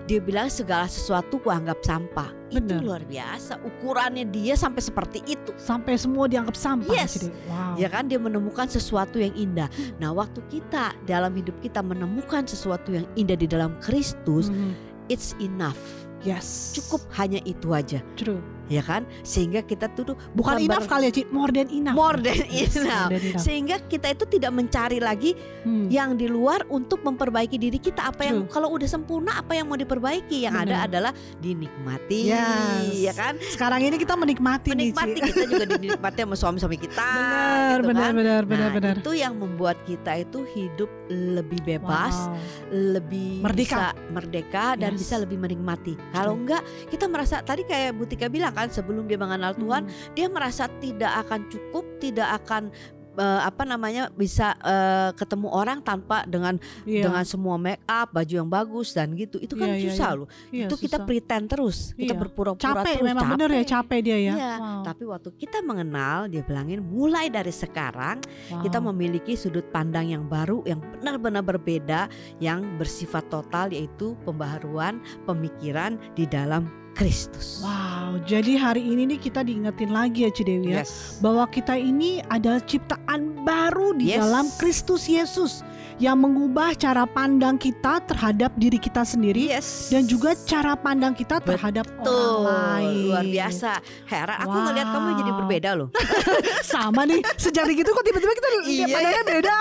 dia 0.10 0.18
bilang 0.18 0.50
segala 0.50 0.90
sesuatu 0.90 1.38
kuanggap 1.38 1.86
sampah. 1.86 2.34
Itu 2.50 2.66
Benar. 2.66 2.82
luar 2.82 3.04
biasa. 3.06 3.62
Ukurannya 3.62 4.26
dia 4.26 4.58
sampai 4.58 4.82
seperti 4.82 5.22
itu. 5.30 5.54
Sampai 5.62 6.02
semua 6.02 6.26
dianggap 6.26 6.58
sampah. 6.58 6.90
Yes. 6.90 7.30
Wow. 7.46 7.78
Ya 7.78 7.94
kan 7.94 8.10
dia 8.10 8.18
menemukan 8.18 8.66
sesuatu 8.66 9.22
yang 9.22 9.30
indah. 9.38 9.70
Hmm. 9.70 9.94
Nah, 10.02 10.10
waktu 10.18 10.42
kita 10.50 10.98
dalam 11.06 11.38
hidup 11.38 11.54
kita 11.62 11.86
menemukan 11.86 12.42
sesuatu 12.50 12.90
yang 12.90 13.06
indah 13.14 13.38
di 13.38 13.46
dalam 13.46 13.78
Kristus, 13.86 14.50
Mhm. 14.50 14.74
it's 15.14 15.38
enough. 15.38 15.78
Yes. 16.26 16.74
Cukup 16.74 17.06
hanya 17.14 17.38
itu 17.46 17.70
aja. 17.70 18.02
True. 18.18 18.42
Ya 18.70 18.80
kan? 18.80 19.04
Sehingga 19.22 19.60
kita 19.62 19.90
tuh 19.90 20.14
Bukan 20.32 20.62
enough 20.62 20.86
kali 20.86 21.10
ya, 21.10 21.14
Ci. 21.14 21.24
More 21.28 21.50
than 21.50 21.68
enough. 21.68 21.94
more 21.94 22.16
than 22.16 22.40
enough. 22.46 22.78
more 22.78 23.10
than 23.10 23.22
enough. 23.26 23.42
Sehingga 23.42 23.76
kita 23.84 24.14
itu 24.14 24.26
tidak 24.30 24.52
mencari 24.54 25.02
lagi 25.02 25.34
Hmm. 25.60 25.90
yang 25.90 26.16
di 26.16 26.26
luar 26.26 26.64
untuk 26.70 27.02
memperbaiki 27.02 27.58
diri 27.58 27.78
kita. 27.78 28.08
Apa 28.08 28.24
yang 28.24 28.46
True. 28.46 28.54
kalau 28.54 28.70
udah 28.72 28.88
sempurna 28.88 29.36
apa 29.36 29.54
yang 29.54 29.66
mau 29.66 29.76
diperbaiki? 29.76 30.46
Yang 30.46 30.56
ada 30.56 30.76
Benar. 30.78 30.88
adalah 30.88 31.12
dinikmati, 31.40 32.20
Yes. 32.30 32.94
ya 32.96 33.14
kan? 33.14 33.34
Sekarang 33.42 33.82
ini 33.82 33.98
kita 33.98 34.14
menikmati, 34.14 34.72
nih, 34.72 34.94
Ci. 34.94 34.96
Menikmati 34.96 35.20
kita 35.26 35.44
juga 35.46 35.66
dinikmati 35.76 36.20
sama 36.22 36.36
suami-suami 36.38 36.78
kita. 36.78 37.02
Benar, 37.02 37.76
gitu 37.76 37.88
benar, 37.90 38.04
kan? 38.06 38.14
benar, 38.16 38.42
benar, 38.46 38.70
Nah, 38.70 38.76
benar. 38.78 38.96
itu 39.02 39.12
yang 39.14 39.34
membuat 39.36 39.78
kita 39.84 40.12
itu 40.16 40.40
hidup 40.48 40.90
lebih 41.10 41.60
bebas, 41.66 42.16
Wow. 42.22 42.38
lebih 42.72 43.42
Merdeka. 43.42 43.92
bisa 43.96 44.10
merdeka 44.10 44.66
dan 44.78 44.92
Yes. 44.94 45.00
bisa 45.02 45.16
lebih 45.18 45.38
menikmati. 45.38 45.94
Kalau 46.14 46.34
enggak, 46.36 46.62
kita 46.88 47.06
merasa 47.06 47.42
tadi 47.42 47.66
kayak 47.66 47.98
Butika 47.98 48.30
bilang 48.30 48.54
kan 48.60 48.70
sebelum 48.70 49.06
dia 49.06 49.16
mengenal 49.16 49.54
Tuhan, 49.54 49.84
Hmm. 49.86 49.94
dia 50.12 50.28
merasa 50.28 50.68
tidak 50.80 51.12
akan 51.24 51.48
cukup, 51.48 51.86
tidak 51.98 52.30
akan 52.40 52.70
eh, 53.12 53.42
apa 53.44 53.68
namanya 53.68 54.08
bisa 54.08 54.56
eh, 54.64 55.12
ketemu 55.12 55.52
orang 55.52 55.84
tanpa 55.84 56.24
dengan 56.24 56.56
Iya. 56.88 57.04
dengan 57.04 57.28
semua 57.28 57.60
make 57.60 57.84
up, 57.84 58.16
baju 58.16 58.32
yang 58.32 58.48
bagus 58.48 58.96
dan 58.96 59.12
gitu. 59.12 59.36
Itu 59.36 59.60
kan 59.60 59.68
Iya, 59.68 59.76
iya, 59.76 59.84
susah 59.92 60.08
iya. 60.08 60.20
loh. 60.24 60.28
Iya, 60.56 60.66
itu 60.72 60.76
kita 60.80 60.98
susah. 61.04 61.08
pretend 61.10 61.46
terus, 61.52 61.78
kita 62.00 62.16
Iya. 62.16 62.22
berpura-pura 62.22 62.64
capek 62.80 62.96
terus. 62.96 63.08
memang 63.12 63.28
bener 63.36 63.50
ya 63.52 63.64
capek 63.68 64.00
dia 64.00 64.18
ya. 64.24 64.34
Iya, 64.40 64.54
Wow. 64.56 64.84
Tapi 64.88 65.04
waktu 65.04 65.30
kita 65.36 65.58
mengenal, 65.60 66.18
dia 66.32 66.42
bilangin 66.48 66.80
mulai 66.80 67.28
dari 67.28 67.52
sekarang 67.52 68.24
Wow. 68.56 68.64
kita 68.64 68.78
memiliki 68.80 69.34
sudut 69.36 69.68
pandang 69.68 70.08
yang 70.08 70.24
baru 70.24 70.64
yang 70.64 70.80
benar-benar 70.80 71.44
berbeda 71.44 72.08
yang 72.40 72.80
bersifat 72.80 73.28
total 73.28 73.68
yaitu 73.68 74.16
pembaharuan 74.24 74.96
pemikiran 75.28 76.00
di 76.16 76.24
dalam 76.24 76.72
Kristus. 77.00 77.64
Wow, 77.64 78.20
jadi 78.28 78.60
hari 78.60 78.84
ini 78.84 79.16
nih 79.16 79.20
kita 79.24 79.48
diingetin 79.48 79.96
lagi 79.96 80.28
ya 80.28 80.32
Cidewi 80.36 80.76
ya 80.76 80.84
Yes. 80.84 81.16
bahwa 81.24 81.48
kita 81.48 81.80
ini 81.80 82.20
adalah 82.28 82.60
ciptaan 82.60 83.40
baru 83.48 83.96
di 83.96 84.12
Yes. 84.12 84.20
dalam 84.20 84.46
Kristus 84.60 85.08
Yesus 85.08 85.64
yang 86.00 86.16
mengubah 86.16 86.72
cara 86.74 87.04
pandang 87.04 87.56
kita 87.56 88.00
terhadap 88.02 88.56
diri 88.56 88.76
kita 88.76 89.04
sendiri 89.04 89.52
Yes. 89.52 89.92
dan 89.92 90.04
juga 90.04 90.32
cara 90.40 90.74
pandang 90.74 91.12
kita 91.12 91.40
terhadap 91.40 91.84
Tuh, 92.00 92.42
orang 92.42 92.80
lain. 92.80 92.96
luar 93.06 93.26
biasa. 93.26 93.72
Heran 94.06 94.38
aku 94.40 94.50
Wow. 94.50 94.64
ngelihat 94.66 94.88
kamu 94.90 95.08
jadi 95.14 95.32
berbeda 95.36 95.70
loh. 95.76 95.90
Sama 96.66 97.04
nih, 97.04 97.20
sejak 97.36 97.68
gitu 97.70 97.86
kok 97.86 98.02
tiba-tiba 98.02 98.32
kita 98.32 98.48
lihat 98.50 98.64
Iya. 98.66 98.86
pandangnya 98.90 99.24
beda. 99.28 99.56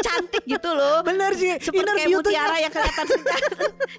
Cantik 0.00 0.44
gitu 0.44 0.70
loh. 0.72 0.98
Bener 1.00 1.30
sih, 1.32 1.52
Seperti 1.56 1.78
inner 1.78 1.94
kayak 1.94 2.08
mutiara 2.12 2.56
yang 2.58 2.72
kelihatan 2.72 3.06
segar. 3.06 3.42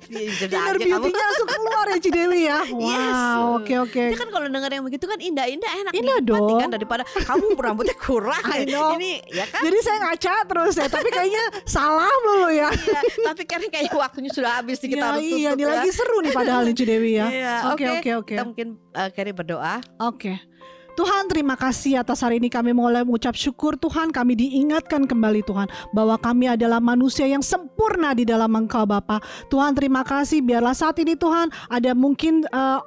Iya, 0.09 0.21
inner 0.47 0.75
beauty-nya 0.75 1.23
langsung 1.23 1.47
keluar 1.47 1.85
ya 1.87 1.97
Cidewi 1.97 2.41
ya. 2.43 2.59
Wow, 2.73 2.89
Yes. 2.89 3.19
oke 3.55 3.73
oke. 3.85 4.03
Dia 4.09 4.17
kan 4.17 4.29
kalau 4.29 4.47
denger 4.47 4.71
yang 4.73 4.83
begitu 4.83 5.05
kan 5.05 5.17
indah-indah 5.17 5.71
enak 5.71 5.91
Indah 5.93 6.17
dinikmati 6.17 6.27
dong. 6.49 6.59
kan 6.59 6.69
daripada 6.69 7.03
kamu 7.05 7.45
rambutnya 7.55 7.95
kurang. 7.95 8.43
I 8.43 8.65
know. 8.65 8.97
Ini 8.97 9.23
ya 9.29 9.45
kan? 9.45 9.61
Jadi 9.61 9.77
saya 9.79 9.97
ngaca 10.03 10.33
terus 10.43 10.73
ya, 10.75 10.87
tapi 10.87 11.09
kayaknya 11.09 11.45
salah 11.69 12.09
mulu 12.25 12.49
ya. 12.49 12.69
Iya, 12.73 13.01
tapi 13.29 13.43
kan 13.45 13.61
kayak 13.69 13.93
waktunya 13.93 14.31
sudah 14.33 14.59
habis 14.59 14.81
nih 14.81 14.97
kita 14.97 15.05
harus 15.05 15.23
tutup 15.23 15.39
iya, 15.39 15.51
ini 15.53 15.63
ya. 15.63 15.69
lagi 15.69 15.89
seru 15.93 16.17
nih 16.25 16.33
padahal 16.33 16.63
nih 16.65 16.75
Cidewi 16.75 17.11
ya. 17.13 17.27
Iya, 17.29 17.53
Oke 17.71 17.85
oke 17.85 18.11
oke. 18.25 18.33
Kita 18.33 18.43
mungkin 18.43 18.67
uh, 18.97 19.09
Carrie 19.13 19.35
berdoa. 19.37 19.77
Oke. 20.01 20.49
Tuhan 20.99 21.31
terima 21.31 21.55
kasih 21.55 22.03
atas 22.03 22.19
hari 22.19 22.43
ini 22.43 22.51
kami 22.51 22.75
mulai 22.75 23.07
mengucap 23.07 23.31
syukur 23.31 23.79
Tuhan 23.79 24.11
kami 24.11 24.35
diingatkan 24.35 25.07
kembali 25.07 25.47
Tuhan 25.47 25.71
bahwa 25.95 26.19
kami 26.19 26.51
adalah 26.51 26.83
manusia 26.83 27.23
yang 27.23 27.39
sempurna 27.39 28.11
di 28.11 28.27
dalam 28.27 28.51
Engkau 28.51 28.83
Bapa. 28.83 29.23
Tuhan 29.47 29.79
terima 29.79 30.03
kasih 30.03 30.43
biarlah 30.43 30.75
saat 30.75 30.99
ini 30.99 31.15
Tuhan 31.15 31.55
ada 31.71 31.95
mungkin 31.95 32.43
eh, 32.43 32.79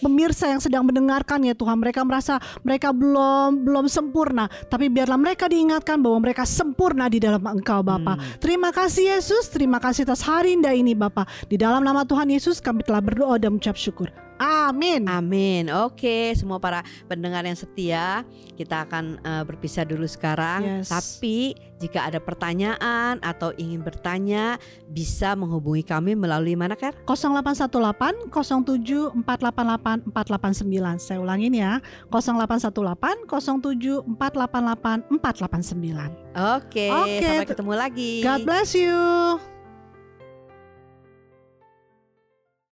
pemirsa 0.00 0.50
yang 0.50 0.60
sedang 0.60 0.84
mendengarkan 0.84 1.42
ya 1.44 1.54
Tuhan 1.56 1.78
mereka 1.80 2.02
merasa 2.02 2.38
mereka 2.62 2.92
belum 2.92 3.64
belum 3.64 3.86
sempurna 3.88 4.46
tapi 4.68 4.92
biarlah 4.92 5.18
mereka 5.18 5.48
diingatkan 5.48 6.00
bahwa 6.00 6.22
mereka 6.22 6.44
sempurna 6.44 7.06
di 7.06 7.22
dalam 7.22 7.42
Engkau 7.46 7.80
Bapa. 7.80 8.18
Hmm. 8.18 8.22
Terima 8.42 8.74
kasih 8.74 9.16
Yesus, 9.16 9.48
terima 9.52 9.78
kasih 9.78 10.08
atas 10.08 10.24
hari 10.24 10.58
indah 10.58 10.74
ini 10.74 10.92
Bapa. 10.92 11.24
Di 11.46 11.56
dalam 11.56 11.84
nama 11.84 12.02
Tuhan 12.02 12.28
Yesus 12.28 12.58
kami 12.58 12.82
telah 12.82 13.00
berdoa 13.00 13.38
dan 13.38 13.56
mengucap 13.56 13.78
syukur. 13.78 14.25
Amin. 14.36 15.08
Amin. 15.08 15.72
Oke, 15.72 16.32
semua 16.36 16.60
para 16.60 16.84
pendengar 17.08 17.44
yang 17.44 17.56
setia, 17.56 18.24
kita 18.56 18.84
akan 18.84 19.20
uh, 19.24 19.42
berpisah 19.48 19.88
dulu 19.88 20.04
sekarang. 20.04 20.84
Yes. 20.84 20.92
Tapi 20.92 21.56
jika 21.80 22.08
ada 22.08 22.20
pertanyaan 22.20 23.20
atau 23.24 23.52
ingin 23.56 23.80
bertanya, 23.80 24.60
bisa 24.92 25.32
menghubungi 25.36 25.84
kami 25.84 26.12
melalui 26.12 26.56
mana, 26.56 26.76
Kar? 26.76 26.96
0818 27.08 28.28
07 28.32 29.24
488 29.24 30.12
489. 30.12 31.00
Saya 31.00 31.18
ulangin 31.20 31.52
ya. 31.56 31.80
0818 32.12 33.28
07 33.28 34.04
488 34.20 35.08
489. 35.20 36.26
Oke, 36.36 36.92
Oke, 36.92 37.24
sampai 37.24 37.48
ketemu 37.48 37.72
lagi. 37.72 38.12
God 38.20 38.40
bless 38.44 38.76
you. 38.76 39.55